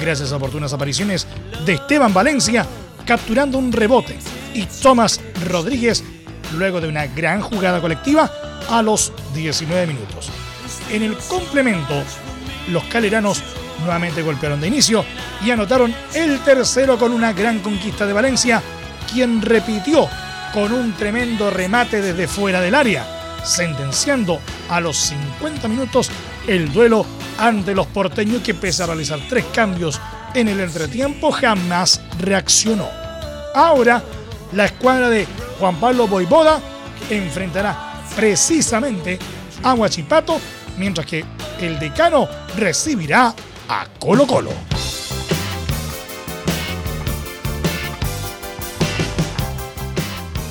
gracias 0.00 0.32
a 0.32 0.36
oportunas 0.36 0.72
apariciones 0.72 1.26
de 1.64 1.74
Esteban 1.74 2.12
Valencia 2.12 2.66
capturando 3.04 3.58
un 3.58 3.72
rebote 3.72 4.18
y 4.54 4.66
Tomás 4.82 5.20
Rodríguez 5.46 6.02
luego 6.56 6.80
de 6.80 6.88
una 6.88 7.06
gran 7.06 7.40
jugada 7.40 7.80
colectiva 7.80 8.30
a 8.68 8.82
los 8.82 9.12
19 9.34 9.86
minutos. 9.86 10.30
En 10.90 11.02
el 11.02 11.16
complemento, 11.16 12.02
los 12.68 12.84
caleranos 12.84 13.42
nuevamente 13.80 14.22
golpearon 14.22 14.60
de 14.60 14.68
inicio 14.68 15.04
y 15.44 15.50
anotaron 15.50 15.94
el 16.14 16.40
tercero 16.40 16.98
con 16.98 17.12
una 17.12 17.32
gran 17.32 17.60
conquista 17.60 18.06
de 18.06 18.12
Valencia, 18.12 18.62
quien 19.12 19.42
repitió 19.42 20.08
con 20.52 20.72
un 20.72 20.92
tremendo 20.94 21.50
remate 21.50 22.00
desde 22.00 22.28
fuera 22.28 22.60
del 22.60 22.74
área, 22.74 23.06
sentenciando 23.44 24.40
a 24.68 24.80
los 24.80 24.96
50 24.96 25.68
minutos 25.68 26.10
el 26.46 26.72
duelo 26.72 27.06
ante 27.38 27.74
los 27.74 27.86
porteños 27.86 28.42
que 28.42 28.54
pese 28.54 28.82
a 28.82 28.86
realizar 28.86 29.20
tres 29.28 29.44
cambios 29.52 30.00
en 30.34 30.48
el 30.48 30.60
entretiempo 30.60 31.30
jamás 31.30 32.00
reaccionó. 32.18 32.88
Ahora, 33.54 34.02
la 34.52 34.66
escuadra 34.66 35.08
de 35.08 35.26
Juan 35.58 35.76
Pablo 35.76 36.06
Boivoda 36.06 36.60
enfrentará 37.10 38.02
precisamente 38.14 39.18
a 39.62 39.74
Huachipato, 39.74 40.38
mientras 40.78 41.06
que 41.06 41.24
el 41.60 41.78
decano 41.78 42.28
recibirá 42.56 43.34
a 43.68 43.86
Colo 43.98 44.26
Colo. 44.26 44.75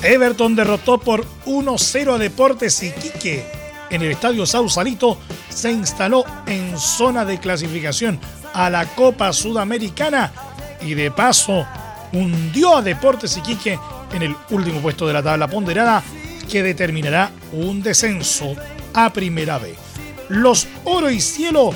Everton 0.06 0.54
derrotó 0.54 0.98
por 0.98 1.26
1-0 1.46 2.14
a 2.14 2.18
Deportes 2.18 2.80
Iquique. 2.80 3.44
En 3.90 4.02
el 4.02 4.12
estadio 4.12 4.46
Sausalito 4.46 5.18
se 5.48 5.72
instaló 5.72 6.24
en 6.46 6.78
zona 6.78 7.24
de 7.24 7.40
clasificación 7.40 8.20
a 8.54 8.70
la 8.70 8.86
Copa 8.86 9.32
Sudamericana 9.32 10.32
y 10.80 10.94
de 10.94 11.10
paso 11.10 11.66
hundió 12.12 12.76
a 12.76 12.82
Deportes 12.82 13.36
Iquique 13.36 13.80
en 14.12 14.22
el 14.22 14.36
último 14.50 14.80
puesto 14.80 15.08
de 15.08 15.12
la 15.12 15.24
tabla 15.24 15.48
ponderada 15.48 16.04
que 16.48 16.62
determinará 16.62 17.32
un 17.52 17.82
descenso 17.82 18.54
a 18.94 19.12
Primera 19.12 19.58
B. 19.58 19.74
Los 20.28 20.68
Oro 20.84 21.10
y 21.10 21.20
Cielo 21.20 21.72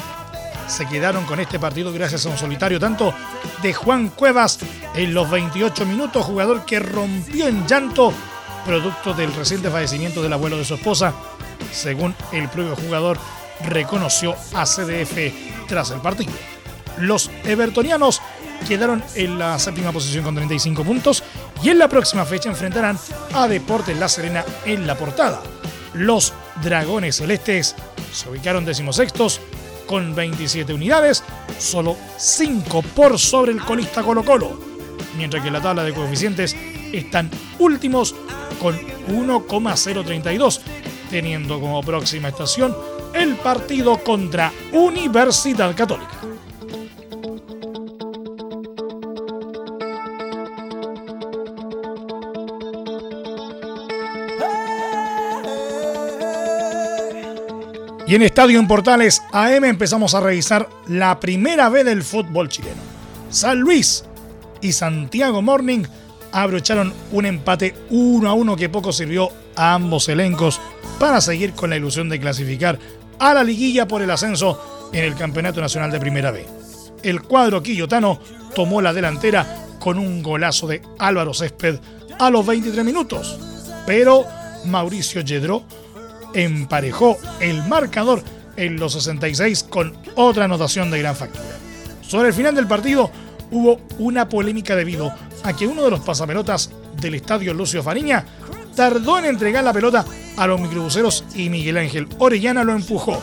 se 0.71 0.87
quedaron 0.87 1.25
con 1.25 1.41
este 1.41 1.59
partido 1.59 1.93
gracias 1.93 2.25
a 2.25 2.29
un 2.29 2.39
solitario 2.39 2.79
tanto 2.79 3.12
de 3.61 3.75
Juan 3.75 4.09
Cuevas 4.09 4.61
en 4.95 5.12
los 5.12 5.29
28 5.29 5.85
minutos, 5.85 6.25
jugador 6.25 6.65
que 6.65 6.79
rompió 6.79 7.49
en 7.49 7.67
llanto 7.67 8.12
producto 8.65 9.12
del 9.12 9.35
reciente 9.35 9.69
fallecimiento 9.69 10.23
del 10.23 10.33
abuelo 10.33 10.57
de 10.57 10.65
su 10.65 10.75
esposa, 10.75 11.12
según 11.73 12.15
el 12.33 12.49
propio 12.49 12.77
jugador 12.77 13.19
reconoció 13.67 14.37
a 14.55 14.65
CDF 14.65 15.67
tras 15.67 15.91
el 15.91 16.00
partido. 16.00 16.33
Los 16.99 17.31
evertonianos 17.45 18.23
quedaron 18.69 19.03
en 19.17 19.39
la 19.39 19.59
séptima 19.59 19.91
posición 19.91 20.23
con 20.23 20.37
35 20.37 20.85
puntos 20.85 21.25
y 21.62 21.71
en 21.71 21.79
la 21.79 21.89
próxima 21.89 22.25
fecha 22.25 22.49
enfrentarán 22.49 22.99
a 23.35 23.49
Deportes 23.49 23.99
La 23.99 24.09
Serena 24.09 24.45
en 24.65 24.87
la 24.87 24.95
portada. 24.95 25.43
Los 25.95 26.33
Dragones 26.62 27.17
Celestes 27.17 27.75
se 28.12 28.29
ubicaron 28.29 28.65
decimosextos 28.65 29.41
con 29.90 30.14
27 30.14 30.73
unidades, 30.73 31.25
solo 31.59 31.97
5 32.16 32.80
por 32.94 33.18
sobre 33.18 33.50
el 33.50 33.61
colista 33.61 34.04
Colo 34.04 34.25
Colo, 34.25 34.56
mientras 35.16 35.42
que 35.42 35.50
la 35.50 35.61
tabla 35.61 35.82
de 35.82 35.92
coeficientes 35.92 36.54
están 36.92 37.28
últimos 37.59 38.14
con 38.61 38.78
1,032, 39.09 40.60
teniendo 41.10 41.58
como 41.58 41.82
próxima 41.82 42.28
estación 42.28 42.73
el 43.15 43.34
partido 43.34 43.99
contra 44.04 44.52
Universidad 44.71 45.75
Católica. 45.75 46.21
Y 58.10 58.16
en 58.16 58.23
Estadio 58.23 58.58
en 58.58 58.66
Portales 58.66 59.23
AM 59.30 59.62
empezamos 59.66 60.16
a 60.16 60.20
revisar 60.20 60.68
la 60.88 61.20
primera 61.20 61.68
vez 61.68 61.84
del 61.84 62.02
fútbol 62.02 62.49
chileno. 62.49 62.82
San 63.30 63.60
Luis 63.60 64.04
y 64.60 64.73
Santiago 64.73 65.42
Morning 65.42 65.84
abrocharon 66.32 66.92
un 67.12 67.25
empate 67.25 67.73
1 67.90 68.28
a 68.28 68.32
1 68.32 68.56
que 68.56 68.68
poco 68.68 68.92
sirvió 68.92 69.28
a 69.54 69.75
ambos 69.75 70.08
elencos 70.08 70.60
para 70.99 71.20
seguir 71.20 71.52
con 71.52 71.70
la 71.70 71.76
ilusión 71.76 72.08
de 72.08 72.18
clasificar 72.18 72.80
a 73.20 73.32
la 73.32 73.44
liguilla 73.44 73.86
por 73.86 74.02
el 74.02 74.10
ascenso 74.10 74.90
en 74.92 75.04
el 75.04 75.14
Campeonato 75.14 75.60
Nacional 75.60 75.92
de 75.92 76.00
Primera 76.00 76.32
B. 76.32 76.44
El 77.04 77.23
cuadro 77.23 77.62
quillotano 77.62 78.18
tomó 78.56 78.82
la 78.82 78.92
delantera 78.92 79.68
con 79.78 80.00
un 80.00 80.20
golazo 80.20 80.66
de 80.66 80.82
Álvaro 80.99 81.32
Césped 81.32 81.78
a 82.18 82.28
los 82.28 82.44
23 82.44 82.84
minutos, 82.84 83.38
pero 83.86 84.26
Mauricio 84.64 85.20
Yedro 85.20 85.62
emparejó 86.34 87.19
el 87.40 87.62
marcador 87.64 88.23
en 88.56 88.78
los 88.78 88.93
66 88.95 89.64
con 89.64 89.97
otra 90.16 90.45
anotación 90.45 90.90
de 90.90 90.99
gran 90.99 91.16
factura. 91.16 91.45
Sobre 92.02 92.28
el 92.28 92.34
final 92.34 92.54
del 92.54 92.66
partido 92.66 93.10
hubo 93.50 93.80
una 93.99 94.28
polémica 94.28 94.76
debido 94.76 95.12
a 95.43 95.52
que 95.54 95.66
uno 95.66 95.82
de 95.82 95.90
los 95.90 96.00
pasapelotas 96.00 96.71
del 97.00 97.14
estadio 97.14 97.54
Lucio 97.54 97.82
Fariña 97.82 98.25
tardó 98.75 99.19
en 99.19 99.26
entregar 99.26 99.64
la 99.64 99.73
pelota 99.73 100.04
a 100.36 100.47
los 100.47 100.60
microbuseros 100.60 101.25
y 101.34 101.49
Miguel 101.49 101.78
Ángel 101.78 102.08
Orellana 102.19 102.64
lo 102.64 102.73
empujó, 102.73 103.21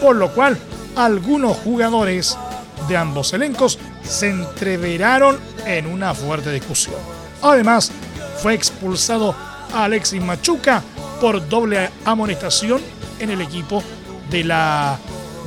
por 0.00 0.16
lo 0.16 0.32
cual 0.32 0.58
algunos 0.96 1.56
jugadores 1.58 2.36
de 2.88 2.96
ambos 2.96 3.32
elencos 3.32 3.78
se 4.02 4.30
entreveraron 4.30 5.38
en 5.66 5.86
una 5.86 6.14
fuerte 6.14 6.52
discusión. 6.52 6.96
Además, 7.42 7.92
fue 8.42 8.54
expulsado 8.54 9.34
Alexis 9.74 10.22
Machuca 10.22 10.82
por 11.20 11.46
doble 11.48 11.90
amonestación 12.06 12.80
en 13.18 13.30
el 13.30 13.42
equipo 13.42 13.82
de 14.30 14.42
la 14.42 14.98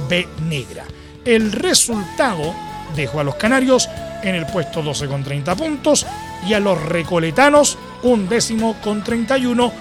B 0.07 0.27
Negra. 0.47 0.85
El 1.25 1.51
resultado 1.51 2.53
dejó 2.95 3.19
a 3.19 3.23
los 3.23 3.35
canarios 3.35 3.89
en 4.21 4.35
el 4.35 4.45
puesto 4.45 4.83
12 4.83 5.07
con 5.07 5.23
30 5.23 5.55
puntos 5.55 6.05
y 6.47 6.53
a 6.53 6.59
los 6.59 6.79
recoletanos 6.81 7.77
un 8.03 8.29
décimo 8.29 8.75
con 8.83 9.03
31, 9.03 9.73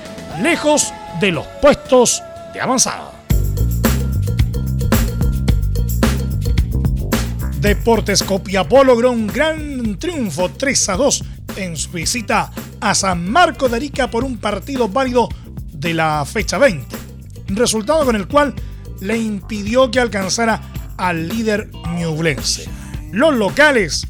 lejos 0.43 0.95
de 1.21 1.33
los 1.33 1.47
puestos 1.61 2.23
de 2.55 2.61
avanzada. 2.61 3.13
Deportes 7.61 8.23
Copiapó 8.23 8.83
logró 8.83 9.13
un 9.13 9.27
gran 9.27 9.99
triunfo 9.99 10.51
3 10.51 10.89
a 10.89 10.97
2 10.97 11.25
en 11.57 11.77
su 11.77 11.91
visita 11.91 12.51
a 12.81 12.95
San 12.95 13.31
Marco 13.31 13.69
de 13.69 13.77
Arica 13.77 14.11
por 14.11 14.25
un 14.25 14.39
partido 14.39 14.89
válido 14.89 15.29
de 15.83 15.95
la 15.95 16.25
fecha 16.25 16.59
20, 16.59 16.97
resultado 17.49 18.05
con 18.05 18.17
el 18.17 18.29
cual 18.29 18.55
le 19.01 19.19
impidió 19.19 19.91
que 19.91 19.99
alcanzara 19.99 20.63
al 20.97 21.29
líder 21.29 21.71
ñublense. 21.97 22.69
Los 23.11 23.35
locales 23.35 24.07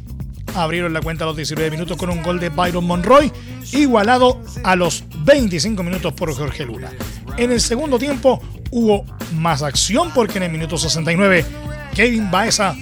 abrieron 0.54 0.92
la 0.92 1.00
cuenta 1.00 1.24
a 1.24 1.28
los 1.28 1.37
19 1.37 1.70
minutos 1.70 1.96
con 1.96 2.11
un 2.11 2.22
gol 2.22 2.38
de 2.38 2.50
Byron 2.50 2.87
Monroy, 2.87 3.32
igualado 3.72 4.42
a 4.62 4.76
los 4.76 5.04
25 5.24 5.82
minutos 5.82 6.12
por 6.12 6.32
Jorge 6.35 6.66
Luna. 6.66 6.92
En 7.38 7.50
el 7.50 7.61
segundo 7.61 7.98
tiempo 7.98 8.42
hubo 8.70 9.06
más 9.35 9.62
acción 9.62 10.11
porque 10.14 10.37
en 10.37 10.44
el 10.44 10.52
minuto 10.52 10.76
69 10.76 11.46
Kevin 11.94 12.30
Baeza 12.30 12.76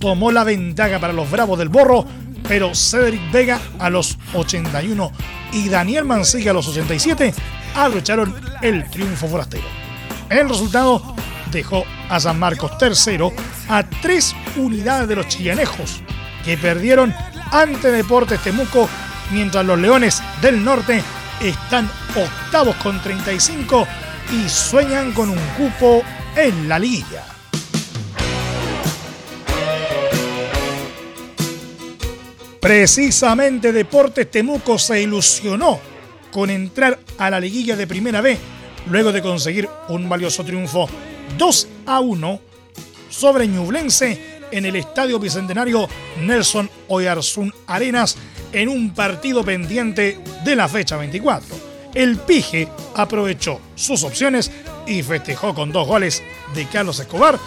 tomó 0.00 0.30
la 0.30 0.44
ventaja 0.44 0.98
para 0.98 1.14
los 1.14 1.30
Bravos 1.30 1.58
del 1.58 1.70
Borro, 1.70 2.04
pero 2.46 2.74
Cedric 2.74 3.32
Vega 3.32 3.58
a 3.78 3.88
los 3.88 4.18
81 4.34 5.12
y 5.54 5.70
Daniel 5.70 6.04
Mancilla 6.04 6.50
a 6.50 6.54
los 6.54 6.68
87 6.68 7.32
abrocharon 7.74 8.34
el 8.62 8.88
triunfo 8.90 9.28
forastero. 9.28 9.64
El 10.30 10.48
resultado 10.48 11.14
dejó 11.50 11.84
a 12.08 12.18
San 12.18 12.38
Marcos 12.38 12.76
tercero 12.78 13.32
a 13.68 13.82
tres 13.82 14.34
unidades 14.56 15.08
de 15.08 15.16
los 15.16 15.28
chillanejos, 15.28 16.00
que 16.44 16.56
perdieron 16.56 17.14
ante 17.50 17.90
Deportes 17.90 18.40
Temuco, 18.42 18.88
mientras 19.30 19.64
los 19.64 19.78
Leones 19.78 20.22
del 20.40 20.64
Norte 20.64 21.02
están 21.40 21.90
octavos 22.16 22.76
con 22.76 23.00
35 23.00 23.86
y 24.32 24.48
sueñan 24.48 25.12
con 25.12 25.30
un 25.30 25.38
cupo 25.56 26.02
en 26.36 26.68
la 26.68 26.78
liga. 26.78 27.24
Precisamente 32.60 33.72
Deportes 33.72 34.30
Temuco 34.30 34.78
se 34.78 35.02
ilusionó 35.02 35.93
con 36.34 36.50
entrar 36.50 36.98
a 37.16 37.30
la 37.30 37.38
liguilla 37.38 37.76
de 37.76 37.86
Primera 37.86 38.20
B 38.20 38.36
luego 38.90 39.12
de 39.12 39.22
conseguir 39.22 39.68
un 39.88 40.08
valioso 40.08 40.44
triunfo 40.44 40.88
2 41.38 41.68
a 41.86 42.00
1 42.00 42.40
sobre 43.08 43.46
Ñublense 43.46 44.40
en 44.50 44.66
el 44.66 44.74
Estadio 44.74 45.20
Bicentenario 45.20 45.88
Nelson 46.20 46.68
Oyarzún 46.88 47.54
Arenas 47.68 48.16
en 48.52 48.68
un 48.68 48.92
partido 48.92 49.44
pendiente 49.44 50.18
de 50.44 50.56
la 50.56 50.68
fecha 50.68 50.96
24. 50.96 51.54
El 51.94 52.16
Pige 52.16 52.68
aprovechó 52.96 53.60
sus 53.76 54.02
opciones 54.02 54.50
y 54.88 55.04
festejó 55.04 55.54
con 55.54 55.70
dos 55.70 55.86
goles 55.86 56.20
de 56.52 56.66
Carlos 56.66 56.98
Escobar 56.98 57.38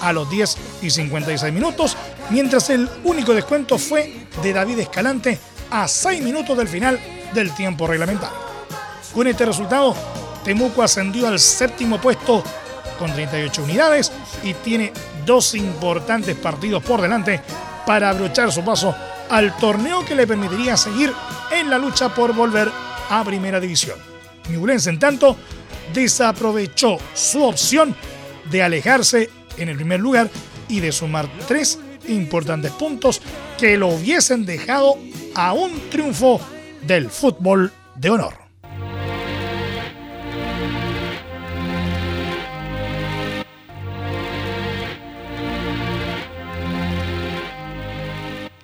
a 0.00 0.12
los 0.12 0.30
10 0.30 0.56
y 0.82 0.90
56 0.90 1.52
minutos, 1.52 1.96
mientras 2.30 2.70
el 2.70 2.88
único 3.02 3.34
descuento 3.34 3.76
fue 3.76 4.28
de 4.40 4.52
David 4.52 4.78
Escalante 4.78 5.36
a 5.68 5.88
6 5.88 6.22
minutos 6.22 6.56
del 6.56 6.68
final 6.68 7.00
del 7.34 7.54
tiempo 7.54 7.86
reglamentario. 7.86 8.36
Con 9.14 9.26
este 9.26 9.46
resultado, 9.46 9.94
Temuco 10.44 10.82
ascendió 10.82 11.28
al 11.28 11.38
séptimo 11.38 12.00
puesto 12.00 12.42
con 12.98 13.12
38 13.12 13.62
unidades 13.62 14.12
y 14.42 14.54
tiene 14.54 14.92
dos 15.24 15.54
importantes 15.54 16.36
partidos 16.36 16.82
por 16.82 17.00
delante 17.00 17.40
para 17.86 18.10
abrochar 18.10 18.52
su 18.52 18.64
paso 18.64 18.94
al 19.28 19.56
torneo 19.56 20.04
que 20.04 20.14
le 20.14 20.26
permitiría 20.26 20.76
seguir 20.76 21.12
en 21.50 21.70
la 21.70 21.78
lucha 21.78 22.14
por 22.14 22.34
volver 22.34 22.70
a 23.10 23.24
Primera 23.24 23.60
División. 23.60 23.98
Ñublense, 24.50 24.90
en 24.90 24.98
tanto, 24.98 25.36
desaprovechó 25.92 26.98
su 27.14 27.42
opción 27.44 27.94
de 28.50 28.62
alejarse 28.62 29.30
en 29.56 29.68
el 29.68 29.76
primer 29.76 30.00
lugar 30.00 30.30
y 30.68 30.80
de 30.80 30.92
sumar 30.92 31.28
tres 31.46 31.78
importantes 32.08 32.72
puntos 32.72 33.20
que 33.58 33.76
lo 33.76 33.88
hubiesen 33.88 34.46
dejado 34.46 34.96
a 35.34 35.52
un 35.52 35.90
triunfo 35.90 36.40
del 36.86 37.10
fútbol 37.10 37.72
de 37.96 38.10
honor. 38.10 38.34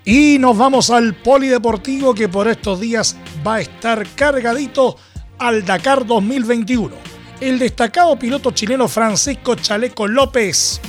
Y 0.05 0.39
nos 0.39 0.59
vamos 0.59 0.91
al 0.91 1.15
polideportivo 1.15 2.13
que 2.13 2.29
por 2.29 2.49
estos 2.49 2.81
días 2.81 3.17
va 3.47 3.57
a 3.57 3.61
estar 3.61 4.05
cargadito 4.17 4.97
al 5.39 5.65
Dakar 5.65 6.05
2021. 6.05 6.95
El 7.41 7.59
destacado 7.59 8.19
piloto 8.19 8.51
chileno 8.51 8.89
Francisco 8.89 9.55
Chaleco 9.55 10.07
López 10.09 10.81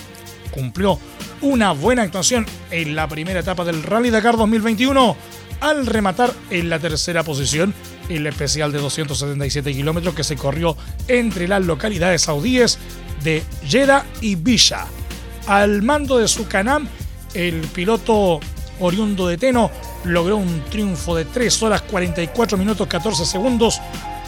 cumplió 0.51 0.99
una 1.41 1.73
buena 1.73 2.03
actuación 2.03 2.45
en 2.71 2.95
la 2.95 3.07
primera 3.07 3.41
etapa 3.41 3.63
del 3.65 3.83
Rally 3.83 4.09
Dakar 4.09 4.37
2021 4.37 5.15
al 5.63 5.85
rematar 5.85 6.33
en 6.49 6.69
la 6.69 6.77
tercera 6.77 7.23
posición 7.23 7.73
el 8.09 8.27
especial 8.27 8.73
de 8.73 8.79
277 8.79 9.71
kilómetros 9.71 10.13
que 10.13 10.25
se 10.25 10.35
corrió 10.35 10.75
entre 11.07 11.47
las 11.47 11.63
localidades 11.63 12.23
saudíes 12.23 12.77
de 13.23 13.41
Jeddah 13.65 14.05
y 14.19 14.35
Villa. 14.35 14.85
Al 15.47 15.81
mando 15.81 16.17
de 16.17 16.27
su 16.27 16.49
canam, 16.49 16.85
el 17.33 17.61
piloto 17.73 18.41
oriundo 18.81 19.29
de 19.29 19.37
Teno, 19.37 19.71
logró 20.03 20.35
un 20.35 20.65
triunfo 20.69 21.15
de 21.15 21.23
3 21.23 21.63
horas 21.63 21.81
44 21.83 22.57
minutos 22.57 22.85
14 22.85 23.25
segundos 23.25 23.79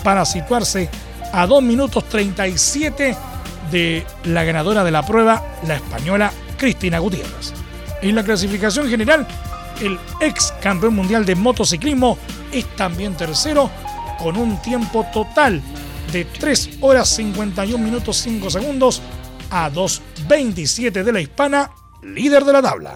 para 0.04 0.24
situarse 0.24 0.90
a 1.34 1.46
2 1.46 1.62
minutos 1.62 2.08
37 2.08 3.18
de 3.72 4.06
la 4.24 4.46
ganadora 4.46 4.86
de 4.86 4.92
la 4.92 5.06
prueba, 5.06 5.44
la 5.68 5.76
española 5.76 6.32
Cristina 6.58 7.00
Gutiérrez. 7.00 7.52
En 8.02 8.16
la 8.16 8.24
clasificación 8.24 8.88
general, 8.88 9.28
el 9.82 10.00
ex 10.20 10.54
campeón 10.62 10.96
mundial 10.96 11.26
de 11.26 11.36
motociclismo 11.36 12.18
es 12.52 12.66
también 12.76 13.16
tercero 13.16 13.70
con 14.18 14.38
un 14.38 14.62
tiempo 14.62 15.06
total 15.14 15.62
de 16.12 16.26
3 16.26 16.78
horas 16.82 17.10
51 17.10 17.84
minutos 17.84 18.18
5 18.18 18.50
segundos 18.50 19.02
a 19.50 19.70
2.27 19.70 21.04
de 21.04 21.12
la 21.12 21.22
hispana, 21.22 21.72
líder 22.02 22.44
de 22.44 22.54
la 22.54 22.62
tabla. 22.62 22.96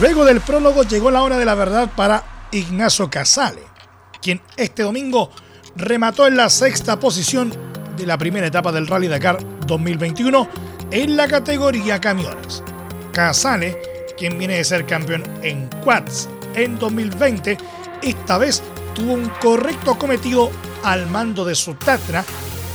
Luego 0.00 0.24
del 0.24 0.40
prólogo 0.40 0.82
llegó 0.82 1.12
la 1.12 1.22
hora 1.22 1.38
de 1.38 1.44
la 1.44 1.54
verdad 1.54 1.88
para 1.94 2.31
Ignacio 2.52 3.08
Casale, 3.08 3.62
quien 4.20 4.42
este 4.58 4.82
domingo 4.82 5.30
remató 5.74 6.26
en 6.26 6.36
la 6.36 6.50
sexta 6.50 7.00
posición 7.00 7.52
de 7.96 8.06
la 8.06 8.18
primera 8.18 8.46
etapa 8.46 8.70
del 8.70 8.86
Rally 8.86 9.08
Dakar 9.08 9.38
2021 9.66 10.48
en 10.90 11.16
la 11.16 11.28
categoría 11.28 11.98
camiones. 11.98 12.62
Casale, 13.12 13.80
quien 14.18 14.38
viene 14.38 14.58
de 14.58 14.64
ser 14.64 14.84
campeón 14.84 15.24
en 15.42 15.68
quads 15.82 16.28
en 16.54 16.78
2020, 16.78 17.56
esta 18.02 18.36
vez 18.36 18.62
tuvo 18.94 19.14
un 19.14 19.30
correcto 19.40 19.98
cometido 19.98 20.50
al 20.84 21.06
mando 21.06 21.46
de 21.46 21.54
su 21.54 21.74
Tatra 21.74 22.22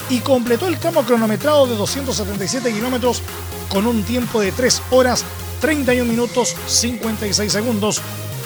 y 0.09 0.19
completó 0.19 0.67
el 0.67 0.79
tramo 0.79 1.03
cronometrado 1.03 1.67
de 1.67 1.75
277 1.75 2.73
kilómetros 2.73 3.21
con 3.69 3.85
un 3.85 4.03
tiempo 4.03 4.41
de 4.41 4.51
3 4.51 4.81
horas 4.89 5.23
31 5.61 6.09
minutos 6.09 6.55
56 6.65 7.51
segundos 7.51 8.01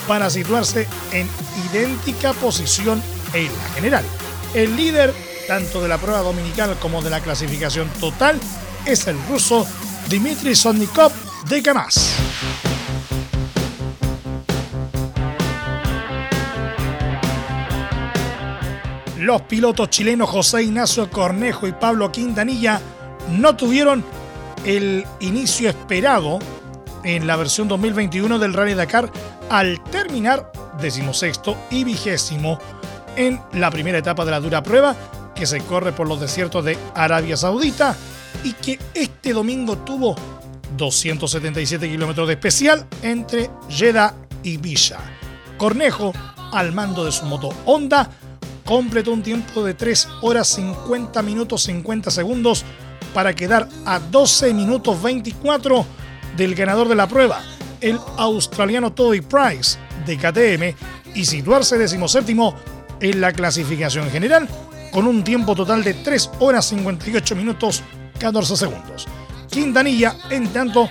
para 0.07 0.29
situarse 0.29 0.87
en 1.11 1.27
idéntica 1.69 2.33
posición 2.33 3.01
en 3.33 3.45
la 3.45 3.69
general. 3.75 4.05
El 4.53 4.75
líder 4.75 5.13
tanto 5.47 5.81
de 5.81 5.87
la 5.87 5.97
prueba 5.97 6.19
dominical 6.19 6.77
como 6.79 7.01
de 7.01 7.09
la 7.09 7.19
clasificación 7.19 7.89
total 7.99 8.39
es 8.85 9.07
el 9.07 9.17
ruso 9.27 9.67
Dmitry 10.09 10.55
Sonnikov 10.55 11.11
de 11.47 11.61
Kamaz. 11.61 12.15
Los 19.17 19.43
pilotos 19.43 19.89
chilenos 19.89 20.29
José 20.29 20.63
Ignacio 20.63 21.09
Cornejo 21.09 21.67
y 21.67 21.73
Pablo 21.73 22.11
Quintanilla 22.11 22.81
no 23.29 23.55
tuvieron 23.55 24.03
el 24.65 25.05
inicio 25.19 25.69
esperado 25.69 26.39
en 27.03 27.27
la 27.27 27.35
versión 27.35 27.67
2021 27.67 28.39
del 28.39 28.53
Rally 28.53 28.73
Dakar 28.73 29.11
al 29.49 29.83
terminar 29.85 30.51
decimosexto 30.79 31.57
y 31.69 31.83
vigésimo 31.83 32.59
en 33.15 33.39
la 33.53 33.69
primera 33.71 33.97
etapa 33.97 34.25
de 34.25 34.31
la 34.31 34.39
dura 34.39 34.63
prueba 34.63 34.95
que 35.35 35.45
se 35.45 35.61
corre 35.61 35.91
por 35.91 36.07
los 36.07 36.19
desiertos 36.19 36.63
de 36.65 36.77
Arabia 36.95 37.37
Saudita 37.37 37.95
y 38.43 38.53
que 38.53 38.79
este 38.93 39.33
domingo 39.33 39.77
tuvo 39.79 40.15
277 40.77 41.89
kilómetros 41.89 42.27
de 42.27 42.33
especial 42.33 42.85
entre 43.01 43.49
Jeddah 43.69 44.15
y 44.43 44.57
Villa. 44.57 44.99
Cornejo, 45.57 46.13
al 46.51 46.71
mando 46.71 47.05
de 47.05 47.11
su 47.11 47.25
moto 47.25 47.49
Honda, 47.65 48.09
completó 48.65 49.11
un 49.11 49.21
tiempo 49.21 49.63
de 49.63 49.73
3 49.73 50.07
horas 50.21 50.47
50 50.49 51.21
minutos 51.21 51.63
50 51.63 52.09
segundos 52.11 52.63
para 53.13 53.33
quedar 53.33 53.67
a 53.85 53.99
12 53.99 54.53
minutos 54.53 55.01
24 55.01 55.85
del 56.37 56.55
ganador 56.55 56.87
de 56.87 56.95
la 56.95 57.07
prueba, 57.07 57.41
el 57.79 57.99
australiano 58.17 58.93
Toby 58.93 59.21
Price 59.21 59.77
de 60.05 60.17
KTM, 60.17 60.75
y 61.13 61.25
situarse 61.25 61.77
decimoséptimo 61.77 62.55
en 62.99 63.21
la 63.21 63.33
clasificación 63.33 64.09
general 64.09 64.47
con 64.91 65.07
un 65.07 65.23
tiempo 65.23 65.55
total 65.55 65.83
de 65.83 65.93
3 65.93 66.31
horas 66.39 66.65
58 66.67 67.35
minutos 67.35 67.83
14 68.19 68.55
segundos. 68.55 69.07
Quintanilla, 69.49 70.15
en 70.29 70.47
tanto, 70.49 70.89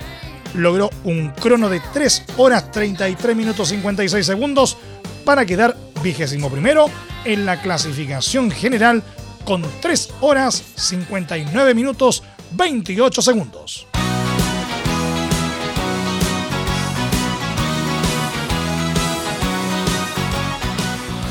logró 0.54 0.90
un 1.04 1.30
crono 1.30 1.68
de 1.68 1.80
3 1.92 2.24
horas 2.36 2.70
33 2.70 3.36
minutos 3.36 3.68
56 3.68 4.26
segundos 4.26 4.76
para 5.24 5.46
quedar 5.46 5.76
vigésimo 6.02 6.50
primero 6.50 6.86
en 7.24 7.46
la 7.46 7.60
clasificación 7.60 8.50
general 8.50 9.02
con 9.44 9.64
3 9.80 10.14
horas 10.20 10.62
59 10.76 11.74
minutos 11.74 12.22
28 12.52 13.22
segundos. 13.22 13.89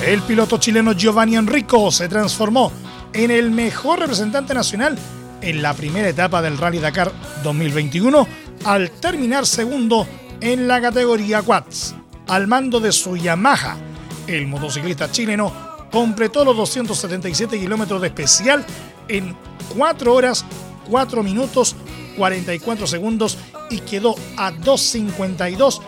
El 0.06 0.22
piloto 0.22 0.58
chileno 0.58 0.94
Giovanni 0.94 1.36
Enrico 1.36 1.92
se 1.92 2.08
transformó 2.08 2.72
en 3.12 3.32
el 3.32 3.52
mejor 3.52 4.00
representante 4.00 4.54
nacional 4.54 4.98
en 5.42 5.62
la 5.62 5.74
primera 5.74 6.08
etapa 6.08 6.42
del 6.42 6.58
Rally 6.58 6.80
Dakar 6.80 7.12
2021 7.44 8.26
al 8.64 8.92
terminar 8.92 9.46
segundo 9.46 10.08
en 10.40 10.70
la 10.70 10.80
categoría 10.80 11.42
quads. 11.42 11.96
Al 12.28 12.48
mando 12.48 12.80
de 12.80 12.94
su 12.94 13.18
Yamaha, 13.18 13.78
el 14.26 14.48
motociclista 14.48 15.12
chileno 15.12 15.52
completó 15.92 16.46
los 16.46 16.56
277 16.56 17.60
kilómetros 17.60 18.02
de 18.02 18.08
especial 18.08 18.66
en 19.10 19.36
4 19.76 20.14
horas, 20.14 20.46
4 20.90 21.24
minutos, 21.24 21.76
44 22.18 22.88
segundos 22.88 23.38
y 23.70 23.80
quedó 23.80 24.16
a 24.38 24.52
2.52 24.52 25.82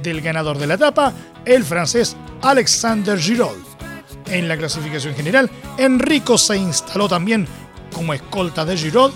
del 0.00 0.20
ganador 0.20 0.58
de 0.58 0.68
la 0.68 0.74
etapa, 0.74 1.12
el 1.46 1.64
francés 1.64 2.16
Alexander 2.42 3.18
Giraud. 3.18 3.56
En 4.26 4.48
la 4.48 4.56
clasificación 4.56 5.14
general, 5.14 5.48
Enrico 5.78 6.36
se 6.36 6.56
instaló 6.56 7.08
también 7.08 7.46
como 7.94 8.12
escolta 8.12 8.64
de 8.64 8.76
Giraud 8.76 9.12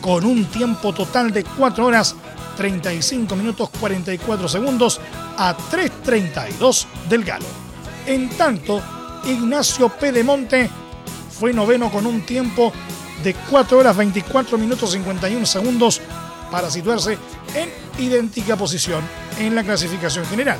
con 0.00 0.24
un 0.24 0.44
tiempo 0.44 0.92
total 0.92 1.32
de 1.32 1.42
4 1.42 1.84
horas 1.84 2.14
35 2.56 3.34
minutos 3.36 3.70
44 3.80 4.48
segundos 4.48 5.00
a 5.38 5.56
3.32 5.56 6.86
del 7.08 7.24
galo. 7.24 7.46
En 8.06 8.28
tanto, 8.30 8.82
Ignacio 9.24 9.88
Pedemonte 9.88 10.68
fue 11.30 11.52
noveno 11.52 11.90
con 11.90 12.06
un 12.06 12.20
tiempo 12.26 12.72
de 13.24 13.34
4 13.34 13.78
horas 13.78 13.96
24 13.96 14.58
minutos 14.58 14.92
51 14.92 15.46
segundos 15.46 16.00
para 16.50 16.70
situarse 16.70 17.16
en 17.54 17.70
idéntica 17.98 18.56
posición 18.56 19.02
en 19.38 19.54
la 19.54 19.62
clasificación 19.62 20.26
general. 20.26 20.58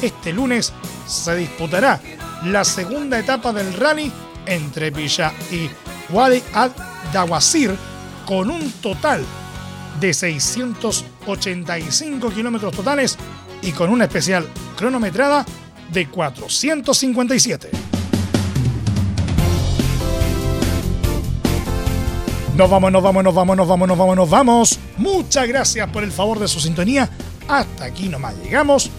Este 0.00 0.32
lunes 0.32 0.72
se 1.06 1.34
disputará 1.34 2.00
la 2.44 2.64
segunda 2.64 3.18
etapa 3.18 3.52
del 3.52 3.74
rally 3.74 4.12
entre 4.46 4.90
Villa 4.90 5.32
y 5.50 5.68
Wadi 6.12 6.40
ad-Dawasir 6.54 7.74
con 8.24 8.48
un 8.50 8.70
total 8.80 9.24
de 9.98 10.14
685 10.14 12.30
kilómetros 12.30 12.72
totales 12.74 13.18
y 13.60 13.72
con 13.72 13.90
una 13.90 14.04
especial 14.04 14.46
cronometrada 14.76 15.44
de 15.92 16.08
457. 16.08 17.70
Nos 22.56 22.70
vamos, 22.70 22.92
nos 22.92 23.02
vamos, 23.02 23.24
nos 23.24 23.34
vamos, 23.34 23.56
nos 23.56 23.68
vamos, 23.68 23.88
nos 23.88 23.98
vamos, 23.98 24.16
nos 24.16 24.30
vamos. 24.30 24.78
Muchas 24.96 25.48
gracias 25.48 25.90
por 25.90 26.04
el 26.04 26.12
favor 26.12 26.38
de 26.38 26.46
su 26.46 26.60
sintonía. 26.60 27.10
Hasta 27.48 27.86
aquí 27.86 28.08
nomás 28.08 28.36
llegamos 28.36 28.92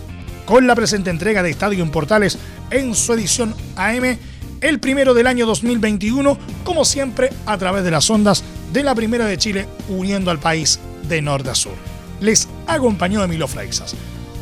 con 0.49 0.65
la 0.65 0.73
presente 0.73 1.11
entrega 1.11 1.43
de 1.43 1.51
Estadio 1.51 1.83
en 1.83 1.91
Portales 1.91 2.39
en 2.71 2.95
su 2.95 3.13
edición 3.13 3.53
AM, 3.75 4.17
el 4.61 4.79
primero 4.79 5.13
del 5.13 5.27
año 5.27 5.45
2021, 5.45 6.39
como 6.63 6.85
siempre 6.85 7.29
a 7.45 7.55
través 7.59 7.83
de 7.83 7.91
las 7.91 8.09
ondas 8.09 8.43
de 8.73 8.81
la 8.81 8.95
Primera 8.95 9.27
de 9.27 9.37
Chile, 9.37 9.67
uniendo 9.89 10.31
al 10.31 10.39
país 10.39 10.79
de 11.07 11.21
norte 11.21 11.51
a 11.51 11.55
sur. 11.55 11.75
Les 12.19 12.47
acompañó 12.65 13.23
Emilio 13.23 13.47
Freixas. 13.47 13.93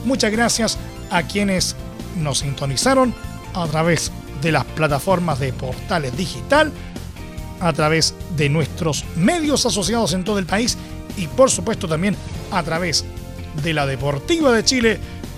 Muchas 0.06 0.32
gracias 0.32 0.78
a 1.12 1.24
quienes 1.24 1.76
nos 2.16 2.40
sintonizaron 2.40 3.14
a 3.54 3.68
través 3.68 4.10
de 4.42 4.54
las 4.54 4.64
plataformas 4.64 5.40
de 5.40 5.52
Portales 5.52 6.16
Digital, 6.16 6.72
a 7.60 7.74
través 7.74 8.16
de 8.38 8.48
nuestros 8.48 9.04
medios 9.18 9.66
asociados 9.66 10.14
en 10.14 10.24
todo 10.24 10.40
el 10.40 10.46
país 10.46 10.78
y 11.18 11.28
por 11.28 11.52
supuesto 11.52 11.86
también 11.86 12.16
a 12.54 12.64
través 12.64 13.04
de 13.62 13.74
la 13.74 13.86
Deportiva 13.86 14.54
de 14.54 14.64
Chile, 14.64 15.00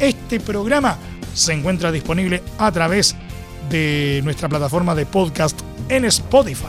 este 0.00 0.40
programa 0.40 0.98
se 1.34 1.52
encuentra 1.52 1.92
disponible 1.92 2.42
a 2.58 2.72
través 2.72 3.14
de 3.68 4.22
nuestra 4.24 4.48
plataforma 4.48 4.94
de 4.94 5.04
podcast 5.06 5.60
en 5.88 6.04
Spotify, 6.06 6.66